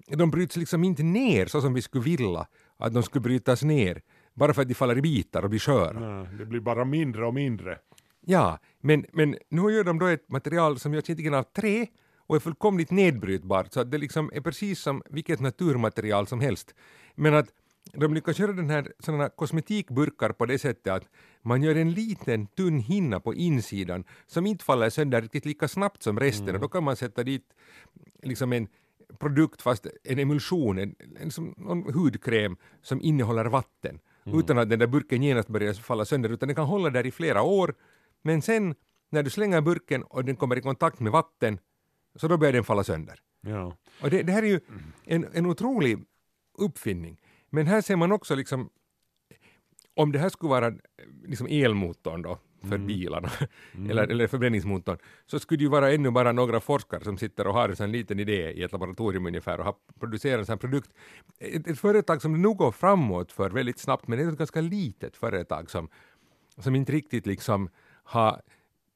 de 0.07 0.31
bryts 0.31 0.57
liksom 0.57 0.85
inte 0.85 1.03
ner 1.03 1.47
så 1.47 1.61
som 1.61 1.75
vi 1.75 1.83
skulle 1.83 2.05
vilja 2.05 2.47
att 2.77 2.95
de 2.95 3.03
skulle 3.03 3.23
brytas 3.23 3.63
ner 3.63 4.03
bara 4.39 4.55
för 4.55 4.63
att 4.63 4.69
de 4.69 4.75
faller 4.75 4.99
i 4.99 5.03
bitar 5.03 5.43
och 5.43 5.51
blir 5.51 5.61
sköra. 5.61 6.01
Nej, 6.01 6.29
det 6.39 6.47
blir 6.47 6.61
bara 6.61 6.85
mindre 6.85 7.27
och 7.27 7.35
mindre. 7.35 7.79
Ja, 8.21 8.59
men, 8.81 9.05
men 9.13 9.37
nu 9.49 9.63
gör 9.63 9.85
de 9.85 9.99
då 9.99 10.07
ett 10.07 10.31
material 10.31 10.79
som 10.79 10.95
görs 10.95 11.05
egentligen 11.05 11.35
av 11.35 11.43
trä 11.43 11.87
och 12.27 12.37
är 12.37 12.41
fullkomligt 12.41 12.91
nedbrytbart 12.91 13.73
så 13.73 13.81
att 13.81 13.91
det 13.91 13.99
liksom 13.99 14.31
är 14.35 14.41
precis 14.41 14.81
som 14.81 15.03
vilket 15.11 15.41
naturmaterial 15.41 16.27
som 16.27 16.41
helst. 16.41 16.75
Men 17.15 17.35
att 17.35 17.49
de 17.93 18.15
lyckas 18.15 18.39
göra 18.39 18.53
den 18.53 18.71
här 18.71 18.93
sådana 18.99 19.29
kosmetikburkar 19.29 20.33
på 20.33 20.47
det 20.47 20.59
sättet 20.59 20.93
att 20.93 21.05
man 21.43 21.63
gör 21.63 21.75
en 21.75 21.93
liten 21.93 22.47
tunn 22.47 22.79
hinna 22.79 23.21
på 23.21 23.35
insidan 23.35 24.05
som 24.27 24.47
inte 24.47 24.65
faller 24.65 24.91
sönder 24.91 25.23
riktigt 25.23 25.45
lika 25.45 25.69
snabbt 25.69 26.03
som 26.03 26.21
resten 26.21 26.55
och 26.55 26.61
då 26.61 26.69
kan 26.69 26.85
man 26.85 26.97
sätta 26.97 27.25
dit 27.25 27.55
liksom 28.23 28.53
en 28.53 28.69
produkt 29.19 29.63
fast 29.63 29.87
en 30.05 30.19
emulsion, 30.19 30.79
en, 30.79 30.95
en, 31.21 31.31
som, 31.31 31.55
en 31.71 31.95
hudkräm 31.95 32.57
som 32.83 33.03
innehåller 33.03 33.45
vatten 33.45 34.01
utan 34.35 34.59
att 34.59 34.71
den 34.71 34.79
där 34.79 34.87
burken 34.87 35.23
genast 35.23 35.49
börjar 35.49 35.73
falla 35.73 36.05
sönder 36.05 36.31
utan 36.31 36.49
den 36.49 36.57
kan 36.57 36.67
hålla 36.67 36.91
där 36.91 37.07
i 37.07 37.11
flera 37.11 37.43
år 37.43 37.75
men 38.23 38.43
sen 38.43 38.75
när 39.11 39.23
du 39.23 39.31
slänger 39.31 39.61
burken 39.61 40.03
och 40.03 40.25
den 40.25 40.37
kommer 40.37 40.59
i 40.59 40.61
kontakt 40.61 41.01
med 41.01 41.13
vatten 41.13 41.59
så 42.15 42.29
då 42.29 42.37
börjar 42.37 42.53
den 42.53 42.65
falla 42.65 42.85
sönder. 42.85 43.21
Ja. 43.41 43.77
Och 44.03 44.11
det, 44.11 44.23
det 44.23 44.33
här 44.33 44.43
är 44.43 44.47
ju 44.47 44.61
en, 45.05 45.27
en 45.33 45.47
otrolig 45.47 46.05
uppfinning. 46.59 47.21
Men 47.51 47.67
här 47.67 47.81
ser 47.81 47.97
man 47.97 48.13
också 48.13 48.35
liksom, 48.35 48.71
om 49.95 50.13
det 50.13 50.19
här 50.19 50.29
skulle 50.29 50.51
vara 50.51 50.73
liksom 51.25 51.47
elmotorn 51.47 52.23
då 52.23 52.39
för 52.63 52.79
bilarna, 52.79 53.31
eller, 53.91 54.09
eller 54.09 54.27
förbränningsmotorn, 54.27 54.99
så 55.27 55.39
skulle 55.39 55.59
det 55.59 55.63
ju 55.63 55.71
vara 55.71 55.93
ännu 55.93 56.11
bara 56.11 56.33
några 56.33 56.61
forskare 56.61 57.05
som 57.05 57.19
sitter 57.19 57.47
och 57.47 57.55
har 57.55 57.69
en 57.69 57.77
sån 57.77 57.93
liten 57.93 58.21
idé 58.21 58.53
i 58.53 58.63
ett 58.63 58.73
laboratorium 58.73 59.27
ungefär 59.27 59.59
och 59.59 59.65
har 59.65 59.75
producerat 60.01 60.39
en 60.39 60.47
sån 60.47 60.53
här 60.53 60.59
produkt. 60.59 60.91
Ett, 61.39 61.67
ett 61.67 61.79
företag 61.79 62.23
som 62.23 62.43
nog 62.43 62.57
går 62.57 62.73
framåt 62.73 63.33
för 63.33 63.51
väldigt 63.51 63.79
snabbt, 63.79 64.09
men 64.09 64.19
det 64.19 64.25
är 64.25 64.29
ett 64.29 64.39
ganska 64.39 64.61
litet 64.61 65.17
företag 65.17 65.71
som, 65.71 65.89
som 66.59 66.75
inte 66.75 66.93
riktigt 66.93 67.27
liksom 67.27 67.69
har 68.05 68.41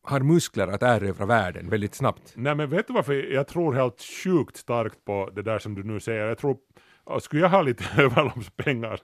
har 0.02 0.20
muskler 0.20 0.68
att 0.68 0.82
erövra 0.82 1.26
världen 1.26 1.68
väldigt 1.68 1.94
snabbt. 1.94 2.32
Nej 2.36 2.54
men 2.54 2.70
vet 2.70 2.86
du 2.86 2.92
varför 2.92 3.14
jag 3.14 3.48
tror 3.48 3.72
helt 3.72 4.02
sjukt 4.02 4.56
starkt 4.56 5.04
på 5.04 5.30
det 5.34 5.42
där 5.42 5.58
som 5.58 5.74
du 5.74 5.82
nu 5.82 6.00
säger. 6.00 6.26
Jag 6.26 6.38
tror, 6.38 6.56
och 7.04 7.22
skulle 7.22 7.42
jag 7.42 7.48
ha 7.48 7.62
lite 7.62 7.84
överloppspengar, 8.02 9.00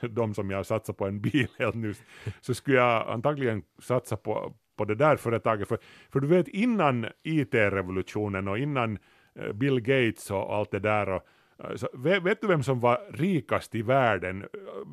de 0.00 0.34
som 0.34 0.50
jag 0.50 0.66
satsar 0.66 0.92
på 0.92 1.06
en 1.06 1.20
bil 1.20 1.48
helt 1.58 1.74
nyss, 1.74 2.02
så 2.40 2.54
skulle 2.54 2.76
jag 2.76 3.08
antagligen 3.08 3.62
satsa 3.78 4.16
på, 4.16 4.52
på 4.76 4.84
det 4.84 4.94
där 4.94 5.16
företaget. 5.16 5.68
För, 5.68 5.78
för 6.10 6.20
du 6.20 6.26
vet 6.26 6.48
innan 6.48 7.06
IT-revolutionen 7.22 8.48
och 8.48 8.58
innan 8.58 8.98
eh, 9.34 9.52
Bill 9.52 9.80
Gates 9.80 10.30
och 10.30 10.54
allt 10.54 10.70
det 10.70 10.78
där 10.78 11.08
och, 11.08 11.22
eh, 11.64 11.76
så, 11.76 11.88
vet, 11.94 12.40
du 12.40 12.46
vem 12.46 12.62
som 12.62 12.80
var 12.80 13.00
rikast 13.12 13.74
i 13.74 13.82
världen? 13.82 14.46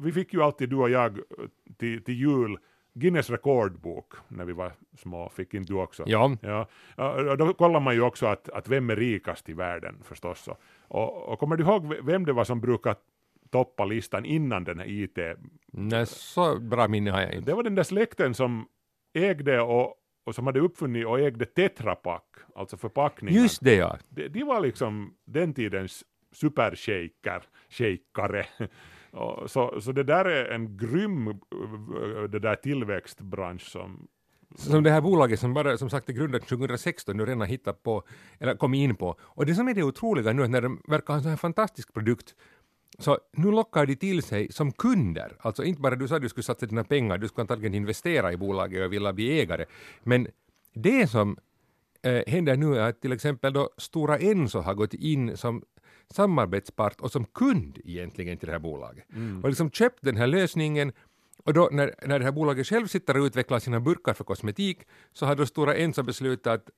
Vi 0.04 0.12
fick 0.12 0.34
ju 0.34 0.42
alltid, 0.42 0.70
du 0.70 0.76
och 0.76 0.90
jag, 0.90 1.18
eh, 1.18 1.24
till, 1.78 2.04
till 2.04 2.16
jul 2.16 2.58
Guinness 2.94 3.30
rekordbok 3.30 4.14
när 4.28 4.46
vi 4.46 4.54
var 4.54 4.72
små, 4.98 5.30
fick 5.30 5.54
inte 5.54 5.74
du 5.74 5.80
också? 5.80 6.04
Ja, 6.42 6.68
Ja, 6.98 7.36
då 7.36 7.54
kollar 7.54 7.80
man 7.80 7.96
ju 7.96 8.02
också 8.02 8.26
att, 8.26 8.50
att 8.50 8.68
vem 8.68 8.90
är 8.90 8.96
rikast 8.96 9.50
i 9.50 9.54
världen 9.54 9.96
förstås. 10.04 10.48
Och, 10.48 10.62
och, 10.90 11.30
och 11.30 11.40
kommer 11.40 11.56
du 11.56 11.64
ihåg 11.64 11.96
vem 12.04 12.26
det 12.26 12.34
var 12.34 12.44
som 12.44 12.62
brukar 12.62 12.96
toppa 13.50 13.86
listan 13.86 14.26
innan 14.26 14.64
den 14.64 14.80
här 14.80 14.86
IT? 14.90 15.18
nej, 15.72 16.06
så 16.06 16.60
bra 16.60 16.88
minne 16.88 17.12
har 17.12 17.22
jag 17.22 17.34
inte. 17.34 17.52
Det 17.52 17.56
var 17.56 17.64
den 17.64 17.76
där 17.76 17.84
släkten 17.84 18.34
som 18.34 18.68
ägde 19.14 19.62
och, 19.62 19.96
och 20.26 20.36
som 20.36 20.46
hade 20.46 20.60
uppfunnit 20.60 21.06
och 21.06 21.20
ägde 21.20 21.46
Tetra 21.46 21.96
Pak, 21.96 22.24
alltså 22.56 22.78
förpackningar. 22.78 23.42
Just 23.42 23.64
det 23.64 23.76
ja. 23.76 23.98
De, 24.10 24.28
de 24.28 24.44
var 24.44 24.62
liksom 24.62 25.14
den 25.26 25.54
tidens 25.54 26.04
supershejker, 26.32 27.44
shejkare. 27.70 28.46
Så, 29.46 29.82
så 29.82 29.92
det 29.92 30.04
där 30.04 30.26
är 30.26 30.52
en 30.52 30.78
grym 30.78 31.40
det 32.30 32.40
där 32.40 32.56
tillväxtbransch 32.56 33.62
som 33.62 34.08
Som 34.56 34.84
det 34.84 34.92
här 34.92 35.02
bolaget 35.02 35.40
som 35.40 35.54
bara 35.54 35.78
som 35.78 35.90
sagt 35.90 36.10
är 36.10 36.14
grundat 36.14 36.48
2016 36.48 37.18
nu 37.18 37.26
redan 37.26 37.48
hittat 37.48 37.84
på, 37.84 38.04
eller 38.40 38.56
kommit 38.56 38.80
in 38.80 38.96
på. 38.96 39.16
Och 39.22 39.46
det 39.46 39.56
som 39.56 39.68
är 39.68 39.74
det 39.74 39.84
otroliga 39.84 40.34
nu 40.34 40.44
är 40.44 40.48
när 40.48 40.62
de 40.62 40.82
verkar 40.88 41.08
ha 41.08 41.16
en 41.16 41.22
sån 41.24 41.30
här 41.30 41.38
fantastisk 41.38 41.94
produkt 41.94 42.36
så 42.98 43.18
nu 43.34 43.52
lockar 43.52 43.86
de 43.86 43.96
till 43.96 44.24
sig 44.24 44.52
som 44.52 44.72
kunder, 44.72 45.36
alltså 45.40 45.64
inte 45.64 45.82
bara 45.82 45.96
du 45.96 46.08
sa 46.08 46.16
att 46.16 46.22
du 46.22 46.30
skulle 46.30 46.44
satsa 46.44 46.66
dina 46.66 46.84
pengar, 46.84 47.18
du 47.18 47.28
skulle 47.28 47.44
antagligen 47.44 47.74
investera 47.74 48.34
i 48.34 48.38
bolaget 48.38 48.86
och 48.86 48.94
vilja 48.94 49.14
bli 49.14 49.40
ägare, 49.40 49.66
men 50.04 50.28
det 50.74 51.08
som 51.08 51.38
eh, 52.02 52.24
händer 52.28 52.58
nu 52.58 52.78
är 52.78 52.90
att 52.90 53.02
till 53.02 53.12
exempel 53.12 53.54
då 53.54 53.70
Stora 53.78 54.18
Enso 54.18 54.60
har 54.60 54.74
gått 54.74 54.94
in 54.94 55.38
som 55.38 55.64
samarbetspart 56.14 57.02
och 57.02 57.12
som 57.12 57.26
kund 57.26 57.80
egentligen 57.86 58.38
till 58.38 58.48
det 58.48 58.52
här 58.52 58.60
bolaget. 58.60 59.06
Och 59.44 59.50
liksom 59.50 59.72
köpt 59.72 60.00
den 60.02 60.18
här 60.18 60.28
lösningen 60.28 60.92
och 61.44 61.54
då 61.54 61.70
när, 61.72 61.96
när 62.08 62.20
det 62.20 62.26
här 62.26 62.32
bolaget 62.32 62.68
själv 62.68 62.88
sitter 62.88 63.18
och 63.18 63.24
utvecklar 63.24 63.60
sina 63.60 63.80
burkar 63.80 64.14
för 64.14 64.24
kosmetik 64.24 64.88
så 65.12 65.26
har 65.26 65.36
då 65.36 65.46
Stora 65.46 65.76
Enso 65.76 66.04
beslutat 66.04 66.54
att 66.54 66.70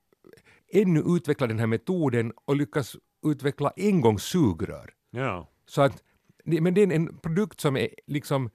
ännu 0.74 1.04
utveckla 1.06 1.48
den 1.48 1.60
här 1.60 1.68
metoden 1.68 2.34
och 2.46 2.56
lyckas 2.56 2.96
utveckla 3.26 3.74
engångssugrör. 3.78 4.94
Ja. 5.12 5.48
Så 5.66 5.82
att, 5.82 6.04
men 6.46 6.74
det 6.74 6.82
är 6.82 6.92
en 6.92 7.18
produkt 7.18 7.60
som 7.60 7.78
är 7.78 7.90
liksom 8.08 8.50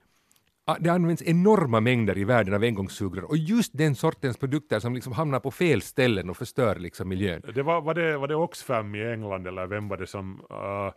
det 0.79 0.89
används 0.89 1.23
enorma 1.25 1.79
mängder 1.79 2.17
i 2.17 2.23
världen 2.23 2.53
av 2.53 2.63
engångssugrör 2.63 3.23
och 3.23 3.37
just 3.37 3.77
den 3.77 3.95
sortens 3.95 4.37
produkter 4.37 4.79
som 4.79 4.93
liksom 4.93 5.13
hamnar 5.13 5.39
på 5.39 5.51
fel 5.51 5.81
ställen 5.81 6.29
och 6.29 6.37
förstör 6.37 6.75
liksom 6.75 7.09
miljön. 7.09 7.41
Det 7.55 7.63
var, 7.63 7.81
var, 7.81 7.93
det, 7.93 8.17
var 8.17 8.27
det 8.27 8.35
Oxfam 8.35 8.95
i 8.95 9.11
England 9.11 9.47
eller 9.47 9.67
vem 9.67 9.87
var 9.87 9.97
det 9.97 10.07
som 10.07 10.41
uh, 10.51 10.91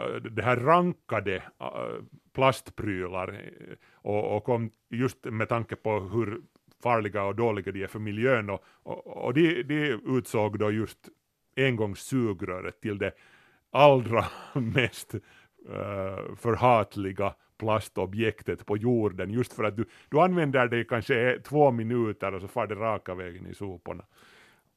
uh, 0.00 0.22
det 0.30 0.42
här 0.42 0.56
rankade 0.56 1.36
uh, 1.36 2.04
plastprylar 2.34 3.50
och, 4.06 4.36
och 4.36 4.44
kom 4.44 4.70
just 4.90 5.24
med 5.24 5.48
tanke 5.48 5.76
på 5.76 6.00
hur 6.00 6.40
farliga 6.82 7.24
och 7.24 7.36
dåliga 7.36 7.72
de 7.72 7.82
är 7.82 7.86
för 7.86 7.98
miljön 7.98 8.50
och, 8.50 8.64
och, 8.82 9.06
och 9.06 9.34
de, 9.34 9.62
de 9.62 10.00
utsåg 10.06 10.58
då 10.58 10.70
just 10.70 11.08
engångssugröret 11.56 12.80
till 12.80 12.98
det 12.98 13.12
allra 13.70 14.24
mest 14.54 15.14
uh, 15.14 16.36
förhatliga 16.36 17.34
plastobjektet 17.58 18.66
på 18.66 18.76
jorden 18.76 19.30
just 19.30 19.52
för 19.52 19.64
att 19.64 19.76
du, 19.76 19.84
du 20.08 20.20
använder 20.20 20.68
det 20.68 20.78
i 20.78 20.84
kanske 20.84 21.40
två 21.44 21.70
minuter 21.70 22.34
och 22.34 22.40
så 22.40 22.48
far 22.48 22.66
det 22.66 22.74
raka 22.74 23.14
vägen 23.14 23.46
i 23.46 23.54
soporna. 23.54 24.04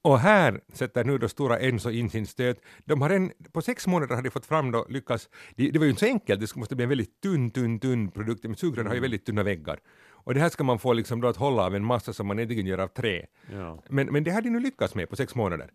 Och 0.02 0.20
här 0.20 0.62
sätter 0.74 1.04
nu 1.04 1.18
då 1.18 1.30
Stora 1.30 1.60
Enso 1.60 1.90
in 1.90 2.10
sin 2.10 2.28
stöt. 2.28 2.62
De 2.86 3.02
har 3.02 3.10
en, 3.10 3.32
på 3.52 3.62
sex 3.62 3.88
månader 3.88 4.16
har 4.16 4.22
de 4.22 4.30
fått 4.30 4.46
fram 4.46 4.72
då 4.72 4.86
lyckas, 4.90 5.30
det, 5.56 5.72
det 5.72 5.80
var 5.80 5.86
ju 5.86 5.90
inte 5.90 6.00
så 6.00 6.06
enkelt, 6.06 6.40
det 6.40 6.56
måste 6.56 6.76
bli 6.76 6.84
en 6.84 6.90
väldigt 6.90 7.22
tunn, 7.22 7.52
tunn, 7.52 7.80
tunn 7.80 8.12
produkt, 8.12 8.44
men 8.44 8.56
sugrör 8.56 8.84
har 8.84 8.94
ju 8.94 9.00
väldigt 9.00 9.26
tunna 9.26 9.44
väggar. 9.44 9.80
Och 10.12 10.34
det 10.34 10.40
här 10.40 10.50
ska 10.50 10.64
man 10.64 10.80
få 10.80 10.94
liksom 10.94 11.22
då 11.22 11.28
att 11.28 11.38
hålla 11.38 11.66
av 11.66 11.76
en 11.76 11.86
massa 11.86 12.14
som 12.14 12.28
man 12.28 12.40
egentligen 12.40 12.68
gör 12.68 12.78
av 12.78 12.88
trä. 12.88 13.26
Ja. 13.54 13.84
Men, 13.90 14.08
men 14.08 14.24
det 14.24 14.32
har 14.32 14.42
de 14.42 14.50
nu 14.50 14.60
lyckats 14.60 14.96
med 14.96 15.10
på 15.10 15.16
sex 15.16 15.36
månader. 15.36 15.70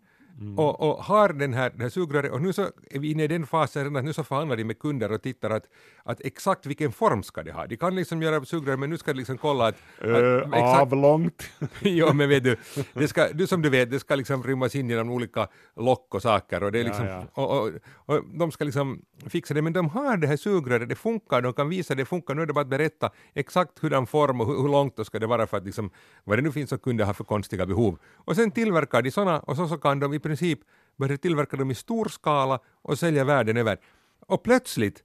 Och, 0.56 0.80
och 0.80 1.04
har 1.04 1.28
den 1.28 1.54
här, 1.54 1.70
den 1.70 1.80
här 1.80 1.88
sugröret, 1.88 2.32
och 2.32 2.42
nu 2.42 2.52
så 2.52 2.62
är 2.90 2.98
vi 2.98 3.10
inne 3.10 3.24
i 3.24 3.28
den 3.28 3.46
fasen 3.46 3.82
redan 3.82 3.96
att 3.96 4.04
nu 4.04 4.12
så 4.12 4.24
förhandlar 4.24 4.56
de 4.56 4.64
med 4.64 4.78
kunder 4.78 5.12
och 5.12 5.22
tittar 5.22 5.50
att, 5.50 5.66
att 6.02 6.20
exakt 6.20 6.66
vilken 6.66 6.92
form 6.92 7.22
ska 7.22 7.42
det 7.42 7.52
ha. 7.52 7.66
De 7.66 7.76
kan 7.76 7.94
liksom 7.94 8.22
göra 8.22 8.44
sugrör 8.44 8.76
men 8.76 8.90
nu 8.90 8.98
ska 8.98 9.12
de 9.12 9.18
liksom 9.18 9.38
kolla 9.38 9.66
att, 9.66 9.76
Uh, 10.04 10.16
att 10.16 10.42
exakt, 10.46 10.80
avlångt. 10.80 11.50
jo, 11.80 12.12
men 12.12 12.28
vet 12.28 12.44
du, 12.44 12.56
det 12.94 13.08
ska, 13.08 13.28
du 13.32 13.46
som 13.46 13.62
du 13.62 13.68
vet, 13.68 13.90
det 13.90 14.00
ska 14.00 14.14
liksom 14.14 14.42
rymmas 14.42 14.74
in 14.74 14.90
genom 14.90 15.10
olika 15.10 15.48
lock 15.76 16.14
och 16.14 16.22
saker 16.22 16.62
och 16.62 16.72
det 16.72 16.78
är 16.78 16.84
Ja, 16.84 16.88
liksom, 16.88 17.06
ja. 17.06 17.24
Och, 17.32 17.62
och, 17.62 17.70
och 17.96 18.24
de 18.38 18.50
ska 18.50 18.64
liksom 18.64 19.02
fixa 19.26 19.54
det, 19.54 19.62
men 19.62 19.72
de 19.72 19.88
har 19.88 20.16
det 20.16 20.26
här 20.26 20.36
sugröret, 20.36 20.88
det 20.88 20.94
funkar, 20.94 21.42
de 21.42 21.52
kan 21.52 21.68
visa 21.68 21.94
det 21.94 22.04
funkar, 22.04 22.34
nu 22.34 22.42
är 22.42 22.46
det 22.46 22.52
bara 22.52 22.60
att 22.60 22.68
berätta 22.68 23.10
exakt 23.34 23.84
hur 23.84 23.90
den 23.90 24.06
form 24.06 24.40
och 24.40 24.46
hur, 24.46 24.62
hur 24.62 24.68
långt 24.68 24.96
då 24.96 25.04
ska 25.04 25.18
det 25.18 25.26
vara 25.26 25.46
för 25.46 25.56
att 25.56 25.64
liksom, 25.64 25.90
vad 26.24 26.38
det 26.38 26.42
nu 26.42 26.52
finns 26.52 26.68
som 26.70 26.78
kunder 26.78 27.04
har 27.04 27.12
för 27.12 27.24
konstiga 27.24 27.66
behov. 27.66 27.98
Och 28.14 28.36
sen 28.36 28.50
tillverkar 28.50 29.02
de 29.02 29.10
sådana 29.10 29.40
och 29.40 29.56
så, 29.56 29.68
så 29.68 29.76
kan 29.76 30.00
de 30.00 30.14
i 30.14 30.20
princip 30.24 30.58
börja 30.96 31.16
tillverka 31.16 31.56
dem 31.56 31.70
i 31.70 31.74
stor 31.74 32.08
skala 32.08 32.60
och 32.82 32.98
sälja 32.98 33.24
världen 33.24 33.56
över. 33.56 33.78
Och 34.26 34.42
plötsligt 34.42 35.04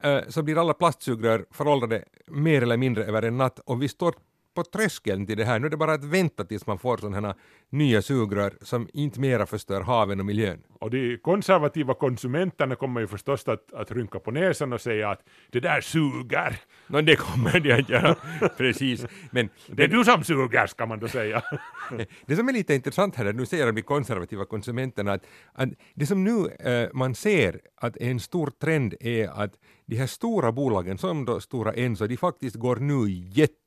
eh, 0.00 0.20
så 0.28 0.42
blir 0.42 0.58
alla 0.58 0.74
plastsugrör 0.74 1.46
föråldrade 1.50 2.04
mer 2.26 2.62
eller 2.62 2.76
mindre 2.76 3.04
över 3.04 3.22
en 3.22 3.36
natt 3.36 3.58
och 3.58 3.82
vi 3.82 3.88
står 3.88 4.14
på 4.56 4.64
tröskeln 4.64 5.26
till 5.26 5.36
det 5.36 5.44
här. 5.44 5.58
Nu 5.58 5.66
är 5.66 5.70
det 5.70 5.76
bara 5.76 5.92
att 5.92 6.04
vänta 6.04 6.44
tills 6.44 6.66
man 6.66 6.78
får 6.78 6.96
sådana 6.96 7.26
här 7.26 7.34
nya 7.70 8.02
sugrör 8.02 8.52
som 8.60 8.88
inte 8.92 9.20
mera 9.20 9.46
förstör 9.46 9.80
haven 9.80 10.20
och 10.20 10.26
miljön. 10.26 10.62
Och 10.80 10.90
de 10.90 11.18
konservativa 11.18 11.94
konsumenterna 11.94 12.74
kommer 12.74 13.00
ju 13.00 13.06
förstås 13.06 13.48
att, 13.48 13.72
att 13.72 13.92
rynka 13.92 14.18
på 14.18 14.30
näsan 14.30 14.72
och 14.72 14.80
säga 14.80 15.10
att 15.10 15.20
det 15.50 15.60
där 15.60 15.80
suger. 15.80 16.56
Nå, 16.86 17.00
det 17.00 17.16
kommer 17.16 17.60
de 17.60 17.72
att 17.72 17.88
göra, 17.88 18.16
precis. 18.56 19.06
Men 19.30 19.48
Det 19.66 19.84
är 19.84 19.88
du 19.88 20.04
som 20.04 20.24
suger 20.24 20.66
ska 20.66 20.86
man 20.86 20.98
då 20.98 21.08
säga. 21.08 21.42
Det 22.26 22.36
som 22.36 22.48
är 22.48 22.52
lite 22.52 22.74
intressant 22.74 23.16
här, 23.16 23.24
är 23.24 23.30
att 23.30 23.36
nu 23.36 23.46
säger 23.46 23.72
de 23.72 23.82
konservativa 23.82 24.44
konsumenterna 24.44 25.12
att, 25.12 25.26
att 25.52 25.68
det 25.94 26.06
som 26.06 26.24
nu 26.24 26.48
eh, 26.48 26.88
man 26.92 27.14
ser 27.14 27.60
att 27.76 27.96
en 27.96 28.20
stor 28.20 28.50
trend 28.60 28.94
är 29.00 29.28
att 29.28 29.54
de 29.86 29.96
här 29.96 30.06
stora 30.06 30.52
bolagen 30.52 30.98
som 30.98 31.24
då 31.24 31.40
Stora 31.40 31.72
Enso, 31.72 32.06
de 32.06 32.16
faktiskt 32.16 32.56
går 32.56 32.76
nu 32.76 33.08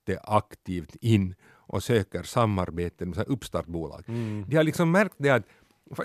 jätteaktivt 0.09 0.95
in 1.01 1.35
och 1.67 1.83
söker 1.83 2.23
samarbete 2.23 3.05
med 3.05 3.27
uppstartbolag. 3.27 4.03
De 4.47 4.55
har 4.55 4.63
liksom 4.63 4.91
märkt 4.91 5.15
det 5.17 5.29
att 5.29 5.43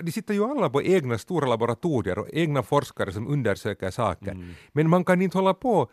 de 0.01 0.11
sitter 0.11 0.33
ju 0.33 0.43
alla 0.43 0.69
på 0.69 0.81
egna 0.81 1.17
stora 1.17 1.47
laboratorier 1.47 2.19
och 2.19 2.27
egna 2.33 2.63
forskare 2.63 3.11
som 3.11 3.27
undersöker 3.27 3.91
saker. 3.91 4.53
Men 4.71 4.89
man 4.89 5.03
kan 5.03 5.21
inte 5.21 5.37
hålla 5.37 5.53
på 5.53 5.89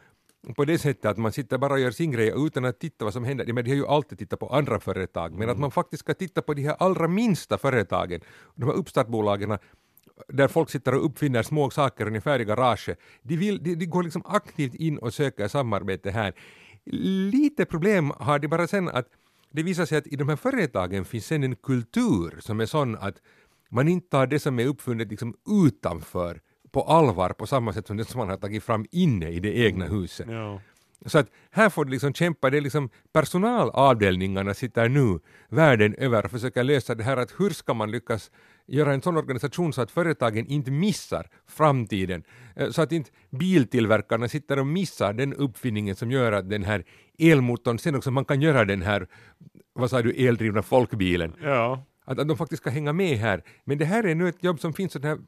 på 0.56 0.64
det 0.64 0.78
sättet 0.78 1.04
att 1.04 1.18
man 1.18 1.32
sitter 1.32 1.58
bara 1.58 1.72
och 1.72 1.80
gör 1.80 1.90
sin 1.90 2.10
grej 2.10 2.32
utan 2.36 2.64
att 2.64 2.80
titta 2.80 3.04
vad 3.04 3.12
som 3.12 3.24
händer. 3.24 3.52
Men 3.52 3.64
de 3.64 3.70
har 3.70 3.76
ju 3.76 3.86
alltid 3.86 4.18
tittat 4.18 4.40
på 4.40 4.48
andra 4.48 4.80
företag, 4.80 5.32
men 5.34 5.50
att 5.50 5.58
man 5.58 5.70
faktiskt 5.70 6.00
ska 6.00 6.14
titta 6.14 6.42
på 6.42 6.54
de 6.54 6.62
här 6.62 6.76
allra 6.78 7.08
minsta 7.08 7.58
företagen, 7.58 8.20
de 8.54 8.64
här 8.64 8.72
uppstartbolagen 8.72 9.58
där 10.28 10.48
folk 10.48 10.70
sitter 10.70 10.94
och 10.94 11.04
uppfinner 11.04 11.42
små 11.42 11.70
saker 11.70 12.06
ungefär 12.06 12.40
i 12.40 12.44
garaget. 12.44 12.98
De, 13.22 13.36
vill, 13.36 13.62
de, 13.62 13.74
de 13.74 13.86
går 13.86 14.02
liksom 14.02 14.22
aktivt 14.24 14.74
in 14.74 14.98
och 14.98 15.14
söker 15.14 15.48
samarbete 15.48 16.10
här. 16.10 16.34
Lite 16.86 17.64
problem 17.64 18.12
har 18.16 18.38
de 18.38 18.48
bara 18.48 18.66
sen 18.66 18.88
att 18.88 19.08
det 19.50 19.62
visar 19.62 19.86
sig 19.86 19.98
att 19.98 20.06
i 20.06 20.16
de 20.16 20.28
här 20.28 20.36
företagen 20.36 21.04
finns 21.04 21.26
sen 21.26 21.42
en 21.44 21.56
kultur 21.56 22.40
som 22.40 22.60
är 22.60 22.66
sån 22.66 22.96
att 22.96 23.16
man 23.70 23.88
inte 23.88 24.08
tar 24.08 24.26
det 24.26 24.38
som 24.38 24.58
är 24.58 24.66
uppfunnet 24.66 25.08
liksom 25.08 25.34
utanför 25.66 26.40
på 26.72 26.82
allvar 26.82 27.30
på 27.30 27.46
samma 27.46 27.72
sätt 27.72 27.86
som 27.86 27.96
det 27.96 28.04
som 28.04 28.18
man 28.18 28.28
har 28.28 28.36
tagit 28.36 28.64
fram 28.64 28.86
inne 28.90 29.30
i 29.30 29.40
det 29.40 29.58
egna 29.58 29.86
huset. 29.86 30.26
Ja. 30.30 30.60
Så 31.06 31.18
att 31.18 31.30
här 31.50 31.70
får 31.70 31.84
du 31.84 31.90
liksom 31.90 32.14
kämpa, 32.14 32.50
det 32.50 32.56
är 32.56 32.60
liksom 32.60 32.90
personalavdelningarna 33.12 34.54
sitter 34.54 34.88
nu 34.88 35.18
världen 35.48 35.94
över 35.94 36.24
och 36.24 36.30
försöker 36.30 36.64
lösa 36.64 36.94
det 36.94 37.04
här 37.04 37.16
att 37.16 37.40
hur 37.40 37.50
ska 37.50 37.74
man 37.74 37.90
lyckas 37.90 38.30
göra 38.76 38.94
en 38.94 39.02
sån 39.02 39.16
organisation 39.16 39.72
så 39.72 39.82
att 39.82 39.90
företagen 39.90 40.46
inte 40.46 40.70
missar 40.70 41.26
framtiden. 41.48 42.22
Eh, 42.56 42.70
Så 42.70 42.82
att 42.82 42.92
inte 42.92 43.10
biltillverkarna 43.30 44.28
sitter 44.28 44.58
och 44.58 44.66
missar 44.66 45.12
den 45.12 45.34
uppfinningen 45.34 45.96
som 45.96 46.10
gör 46.10 46.32
att 46.32 46.50
den 46.50 46.62
här 46.64 46.84
elmotorn, 47.18 47.78
sen 47.78 47.94
också 47.94 48.10
man 48.10 48.24
kan 48.24 48.40
göra 48.42 48.64
den 48.64 48.82
här, 48.82 49.06
vad 49.72 49.90
sa 49.90 50.02
du, 50.02 50.10
eldrivna 50.28 50.62
folkbilen. 50.62 51.32
ja. 51.42 51.84
Att, 52.04 52.18
att 52.18 52.28
de 52.28 52.36
faktiskt 52.36 52.62
ska 52.62 52.70
hänga 52.70 52.92
med 52.92 53.18
här. 53.18 53.42
Men 53.64 53.78
det 53.78 53.84
här 53.84 54.04
är 54.06 54.14
nu 54.14 54.28
ett 54.28 54.44
jobb 54.44 54.60
som 54.60 54.72
finns, 54.72 54.92
den 54.92 55.04
här 55.04 55.18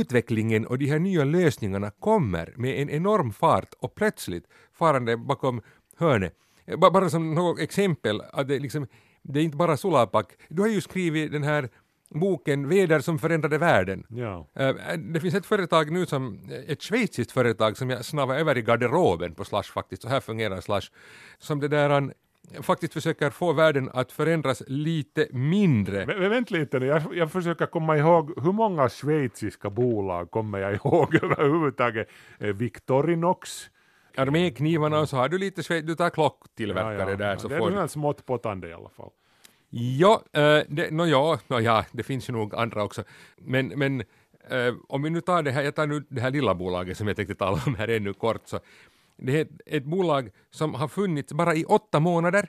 utvecklingen 0.00 0.66
och 0.66 0.78
de 0.78 0.86
här 0.86 0.98
nya 0.98 1.24
lösningarna 1.24 1.90
kommer 1.90 2.54
med 2.56 2.82
en 2.82 2.90
enorm 2.90 3.32
fart 3.32 3.74
och 3.80 3.94
plötsligt 3.94 4.44
farande 4.78 5.16
bakom 5.16 5.60
hörnet. 5.96 6.34
Eh, 6.66 6.76
ba- 6.78 6.90
Bara 6.90 7.10
som 7.10 7.34
något 7.34 7.60
exempel, 7.60 8.20
att 8.32 8.48
det, 8.48 8.58
liksom, 8.58 8.86
det 9.22 9.40
är 9.40 9.44
inte 9.44 9.56
bara 9.56 9.76
Sulapak. 9.76 10.26
Du 10.48 10.62
har 10.62 10.68
ju 10.68 10.80
skrivit 10.80 11.32
den 11.32 11.42
här 11.42 11.68
boken 12.10 12.68
Väder 12.68 13.00
som 13.00 13.18
förändrade 13.18 13.58
världen. 13.58 14.06
ja. 14.08 14.46
Eh, 14.54 14.74
Det 14.98 15.20
finns 15.20 15.34
ett 15.34 15.46
företag 15.46 15.90
nu 15.92 16.06
som, 16.06 16.40
ett 16.66 16.82
schweiziskt 16.82 17.32
företag 17.32 17.76
som 17.76 17.90
jag 17.90 18.04
snavar 18.04 18.34
över 18.36 18.58
i 18.58 18.62
garderoben 18.62 19.34
på 19.34 19.44
Slash 19.44 19.62
faktiskt, 19.62 20.02
så 20.02 20.08
här 20.08 20.20
fungerar 20.20 20.60
Slash, 20.60 20.82
som 21.38 21.60
det 21.60 21.68
där 21.68 21.90
han 21.90 22.12
faktiskt 22.62 22.92
försöker 22.92 23.30
få 23.30 23.52
världen 23.52 23.90
att 23.92 24.12
förändras 24.12 24.62
lite 24.66 25.28
mindre. 25.32 26.06
Men, 26.06 26.18
men 26.20 26.30
vänta 26.30 26.54
lite 26.54 26.78
nu, 26.78 26.86
jag, 26.86 27.02
jag 27.14 27.32
försöker 27.32 27.66
komma 27.66 27.96
ihåg 27.96 28.42
hur 28.44 28.52
många 28.52 28.88
schweiziska 28.88 29.70
bolag 29.70 30.30
kommer 30.30 30.58
jag 30.58 30.74
ihåg 30.84 31.14
överhuvudtaget? 31.22 32.08
Eh, 32.38 32.48
Victorinox? 32.48 33.70
Arméknivarna 34.16 35.00
och 35.00 35.08
så 35.08 35.16
har 35.16 35.28
du 35.28 35.38
lite 35.38 35.62
Schweiz, 35.62 35.84
du 35.86 35.94
tar 35.94 36.10
klocktillverkare 36.10 37.16
där 37.16 37.36
så 37.36 37.48
det 37.48 37.58
får 37.58 37.66
är 37.66 37.70
du. 37.70 37.76
något 37.80 37.90
smått 37.90 38.26
potande 38.26 38.68
i 38.68 38.72
alla 38.72 38.88
fall. 38.88 39.10
Ja, 39.70 40.22
uh, 40.36 40.62
det, 40.68 40.90
no, 40.90 41.06
ja, 41.06 41.38
no, 41.48 41.60
ja, 41.60 41.84
det 41.92 42.02
finns 42.02 42.28
ju 42.28 42.32
nog 42.32 42.54
andra 42.54 42.84
också. 42.84 43.04
Men, 43.36 43.68
men 43.68 44.02
eh, 44.50 44.74
om 44.88 45.02
vi 45.02 45.10
nu 45.10 45.20
tar 45.20 45.42
det 45.42 45.50
här, 45.50 45.62
jag 45.62 45.74
tar 45.74 45.86
nu 45.86 46.04
det 46.08 46.20
här 46.20 46.30
lilla 46.30 46.54
bolaget 46.54 46.96
som 46.96 47.06
jag 47.06 47.16
tänkte 47.16 47.34
tala 47.34 47.62
om 47.66 47.74
här 47.74 47.88
ännu 47.88 48.12
kort 48.12 48.48
så 48.48 48.60
det 49.16 49.36
är 49.36 49.42
ett, 49.42 49.60
ett 49.66 49.84
bolag 49.84 50.30
som 50.50 50.74
har 50.74 50.88
funnits 50.88 51.32
bara 51.32 51.54
i 51.54 51.64
åtta 51.64 52.00
månader 52.00 52.48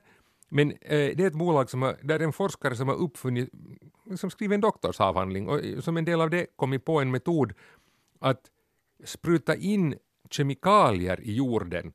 men 0.49 0.71
eh, 0.71 0.77
det 1.15 1.19
är 1.19 1.27
ett 1.27 1.33
bolag 1.33 1.69
som 1.69 1.81
har, 1.81 1.97
där 2.01 2.19
en 2.19 2.33
forskare 2.33 2.75
som 2.75 2.87
har 2.87 2.95
uppfunnit, 2.95 3.49
som 4.15 4.29
skrivit 4.29 4.55
en 4.55 4.61
doktorsavhandling 4.61 5.47
och 5.47 5.65
eh, 5.65 5.79
som 5.79 5.97
en 5.97 6.05
del 6.05 6.21
av 6.21 6.29
det 6.29 6.47
kommit 6.55 6.85
på 6.85 7.01
en 7.01 7.11
metod 7.11 7.53
att 8.19 8.41
spruta 9.03 9.55
in 9.55 9.95
kemikalier 10.29 11.19
i 11.21 11.35
jorden 11.35 11.93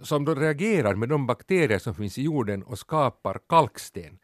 som 0.00 0.24
då 0.24 0.34
reagerar 0.34 0.94
med 0.94 1.08
de 1.08 1.26
bakterier 1.26 1.78
som 1.78 1.94
finns 1.94 2.18
i 2.18 2.22
jorden 2.22 2.62
och 2.62 2.78
skapar 2.78 3.40
kalksten. 3.48 4.18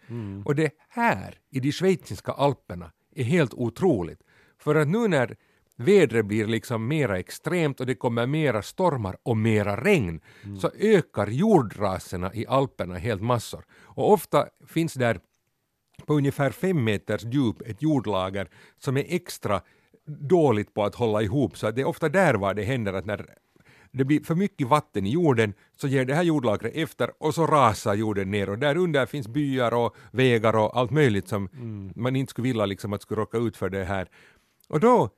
Och 0.44 0.54
det 0.54 0.70
här 0.88 1.38
i 1.50 1.60
de 1.60 1.72
schweiziska 1.72 2.32
alperna 2.32 2.92
är 3.14 3.24
helt 3.24 3.54
otroligt. 3.54 4.22
För 4.58 4.74
att 4.74 4.88
nu 4.88 5.08
när 5.08 5.36
vädret 5.76 6.26
blir 6.26 6.46
liksom 6.46 6.88
mera 6.88 7.18
extremt 7.18 7.80
och 7.80 7.86
det 7.86 7.94
kommer 7.94 8.26
mera 8.26 8.62
stormar 8.62 9.16
och 9.22 9.36
mera 9.36 9.84
regn 9.84 10.20
så 10.60 10.70
ökar 10.78 11.26
jordraserna 11.26 12.34
i 12.34 12.46
Alperna 12.46 12.94
helt 12.98 13.22
massor. 13.22 13.64
Och 13.82 14.12
ofta 14.12 14.46
finns 14.66 14.94
där 14.94 15.20
på 16.06 16.14
ungefär 16.14 16.50
fem 16.50 16.84
meters 16.84 17.24
djup 17.24 17.62
ett 17.62 17.82
jordlager 17.82 18.48
som 18.78 18.96
är 18.96 19.04
extra 19.08 19.60
dåligt 20.06 20.74
på 20.74 20.84
att 20.84 20.94
hålla 20.94 21.22
ihop 21.22 21.58
så 21.58 21.70
det 21.70 21.80
är 21.80 21.84
ofta 21.88 22.08
där 22.08 22.34
var 22.34 22.54
det 22.54 22.62
händer 22.62 22.92
att 22.92 23.06
när 23.06 23.26
det 23.92 24.04
blir 24.04 24.20
för 24.20 24.34
mycket 24.34 24.68
vatten 24.68 25.06
i 25.06 25.10
jorden 25.10 25.54
så 25.76 25.88
ger 25.88 26.04
det 26.04 26.14
här 26.14 26.22
jordlagret 26.22 26.74
efter 26.74 27.10
och 27.18 27.34
så 27.34 27.46
rasar 27.46 27.94
jorden 27.94 28.30
ner 28.30 28.50
och 28.50 28.58
där 28.58 28.76
under 28.76 29.06
finns 29.06 29.28
byar 29.28 29.74
och 29.74 29.96
vägar 30.10 30.56
och 30.56 30.76
allt 30.76 30.90
möjligt 30.90 31.28
som 31.28 31.48
man 31.96 32.16
inte 32.16 32.30
skulle 32.30 32.48
vilja 32.48 32.66
liksom 32.66 32.92
att 32.92 33.02
skulle 33.02 33.20
råka 33.20 33.38
ut 33.38 33.56
för 33.56 33.70
det 33.70 33.84
här. 33.84 34.08
Och 34.68 34.80
då 34.80 35.10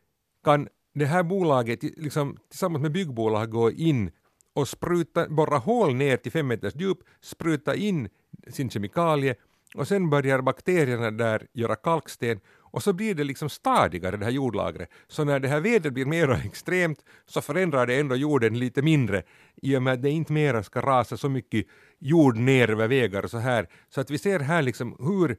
kan 0.44 0.68
det 0.94 1.06
här 1.06 1.22
bolaget 1.22 1.82
liksom, 1.82 2.38
tillsammans 2.48 2.82
med 2.82 2.92
byggbolag 2.92 3.50
gå 3.50 3.70
in 3.70 4.10
och 4.54 4.68
spruta, 4.68 5.28
borra 5.28 5.58
hål 5.58 5.94
ner 5.94 6.16
till 6.16 6.32
fem 6.32 6.46
meters 6.46 6.74
djup, 6.76 6.98
spruta 7.20 7.74
in 7.74 8.08
sin 8.48 8.70
kemikalie 8.70 9.34
och 9.74 9.88
sen 9.88 10.10
börjar 10.10 10.42
bakterierna 10.42 11.10
där 11.10 11.46
göra 11.52 11.76
kalksten 11.76 12.40
och 12.72 12.82
så 12.82 12.92
blir 12.92 13.14
det 13.14 13.24
liksom 13.24 13.48
stadigare 13.48 14.16
det 14.16 14.24
här 14.24 14.32
jordlagret. 14.32 14.90
Så 15.08 15.24
när 15.24 15.40
det 15.40 15.48
här 15.48 15.60
vädret 15.60 15.92
blir 15.92 16.06
mer 16.06 16.30
extremt 16.46 17.04
så 17.26 17.40
förändrar 17.40 17.86
det 17.86 18.00
ändå 18.00 18.16
jorden 18.16 18.58
lite 18.58 18.82
mindre 18.82 19.22
i 19.56 19.76
och 19.76 19.82
med 19.82 19.92
att 19.92 20.02
det 20.02 20.10
inte 20.10 20.32
mera 20.32 20.62
ska 20.62 20.80
rasa 20.80 21.16
så 21.16 21.28
mycket 21.28 21.66
jord 21.98 22.36
ner 22.36 22.70
över 22.70 22.88
vägar 22.88 23.22
och 23.22 23.30
så 23.30 23.38
här. 23.38 23.68
Så 23.88 24.00
att 24.00 24.10
vi 24.10 24.18
ser 24.18 24.40
här 24.40 24.62
liksom 24.62 24.96
hur 24.98 25.30
eh, 25.30 25.36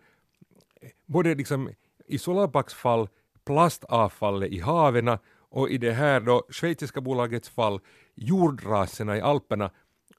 både 1.05 1.35
liksom 1.35 1.69
i 2.07 2.17
Solapaks 2.17 2.73
fall 2.73 3.09
plastavfallet 3.45 4.51
i 4.51 4.59
haven 4.59 5.17
och 5.49 5.69
i 5.69 5.77
det 5.77 5.91
här 5.91 6.19
då 6.19 6.45
schweiziska 6.49 7.01
bolagets 7.01 7.49
fall 7.49 7.79
jordraserna 8.15 9.17
i 9.17 9.21
Alperna 9.21 9.71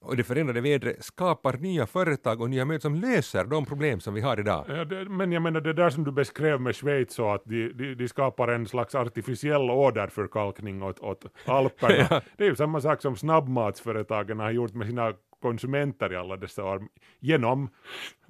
och 0.05 0.17
det 0.17 0.25
förändrade 0.25 0.61
vädret 0.61 1.05
skapar 1.05 1.53
nya 1.57 1.87
företag 1.87 2.41
och 2.41 2.51
nya 2.51 2.65
möten 2.65 2.81
som 2.81 2.95
löser 2.95 3.45
de 3.45 3.67
problem 3.67 4.01
som 4.01 4.15
vi 4.15 4.21
har 4.21 4.41
idag. 4.41 4.65
Ja, 4.69 4.85
det, 4.85 5.05
men 5.05 5.33
jag 5.33 5.43
menar 5.43 5.61
det 5.61 5.73
där 5.73 5.91
som 5.91 6.05
du 6.05 6.13
beskrev 6.13 6.61
med 6.61 6.77
Schweiz 6.77 7.15
så 7.15 7.31
att 7.31 7.43
de, 7.45 7.69
de, 7.69 7.95
de 7.95 8.09
skapar 8.09 8.49
en 8.49 8.67
slags 8.67 8.95
artificiell 8.95 9.71
åderförkalkning 9.71 10.83
åt, 10.83 11.01
åt 11.01 11.25
Alperna. 11.47 12.23
Det 12.37 12.45
är 12.45 12.49
ju 12.49 12.57
samma 12.57 12.81
sak 12.81 13.03
som 13.03 13.17
snabbmatsföretagen 13.17 14.41
har 14.41 14.51
gjort 14.51 14.75
med 14.75 14.87
sina 14.87 15.13
konsumenter 15.43 16.13
i 16.13 16.17
alla 16.17 16.37
dessa 16.37 16.65
år 16.65 16.83
genom 17.21 17.69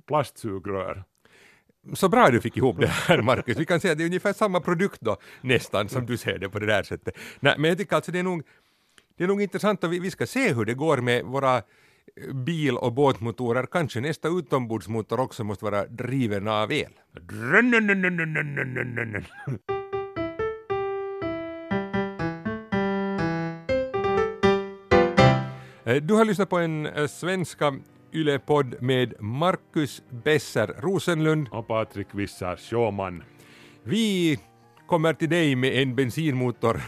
plastsugrör. 0.07 1.05
Så 1.93 2.09
bra 2.09 2.31
du 2.31 2.41
fick 2.41 2.57
ihop 2.57 2.81
det 2.81 2.87
här 2.87 3.23
Marcus. 3.23 3.59
Vi 3.59 3.65
kan 3.65 3.81
säga 3.81 3.93
att 3.93 3.99
det 3.99 4.05
är 4.05 4.07
ungefär 4.07 4.33
samma 4.33 4.61
produkt 4.61 5.01
då 5.01 5.17
nästan 5.41 5.89
som 5.89 6.07
du 6.07 6.17
ser 6.17 6.39
det 6.39 6.49
på 6.49 6.59
det 6.59 6.67
där 6.67 6.83
sättet. 6.83 7.19
Nej, 7.41 7.55
men 7.59 7.69
jag 7.69 7.79
tycker 7.79 7.97
alltså 7.97 8.13
det 8.13 8.19
är 8.19 8.23
nog, 8.23 8.43
det 9.16 9.24
är 9.24 9.29
nog 9.29 9.42
intressant 9.42 9.85
och 9.85 9.92
vi, 9.92 9.98
vi 9.98 10.11
ska 10.11 10.27
se 10.27 10.53
hur 10.55 10.64
det 10.64 10.74
går 10.74 10.96
med 10.98 11.24
våra 11.24 11.57
eh, 11.57 11.62
bil 12.35 12.77
och 12.77 12.92
båtmotorer. 12.92 13.66
Kanske 13.66 14.00
nästa 14.00 14.29
utombordsmotor 14.29 15.20
också 15.20 15.44
måste 15.44 15.64
vara 15.64 15.87
driven 15.87 16.48
av 16.48 16.72
el. 16.72 16.92
Eh, 25.87 25.96
Du 26.03 26.14
har 26.14 26.24
lyssnat 26.24 26.50
på 26.50 26.59
en 26.59 26.87
eh, 26.87 27.07
svenska 27.07 27.74
Yle-podd 28.12 28.74
med 28.83 29.14
Marcus 29.20 30.03
Besser 30.24 30.66
Rosenlund. 30.79 31.48
Och 31.50 31.66
Patrik 31.68 32.07
Wissar 32.12 32.57
Sjöman. 32.57 33.22
Vi 33.83 34.38
kommer 34.87 35.12
till 35.14 35.29
dig 35.29 35.57
med 35.57 35.83
en 35.83 35.94
bensinmotor, 35.94 36.81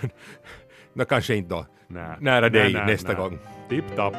Nå, 0.95 1.05
kanske 1.05 1.35
inte 1.37 1.55
då, 1.55 1.67
Nä. 1.89 2.17
nära 2.21 2.53
dig 2.53 2.73
Nä, 2.73 2.81
nä, 2.81 2.87
nästa 2.87 3.13
nä. 3.13 3.15
gång. 3.15 3.39
Tipp 3.69 3.95
tapp. 3.97 4.17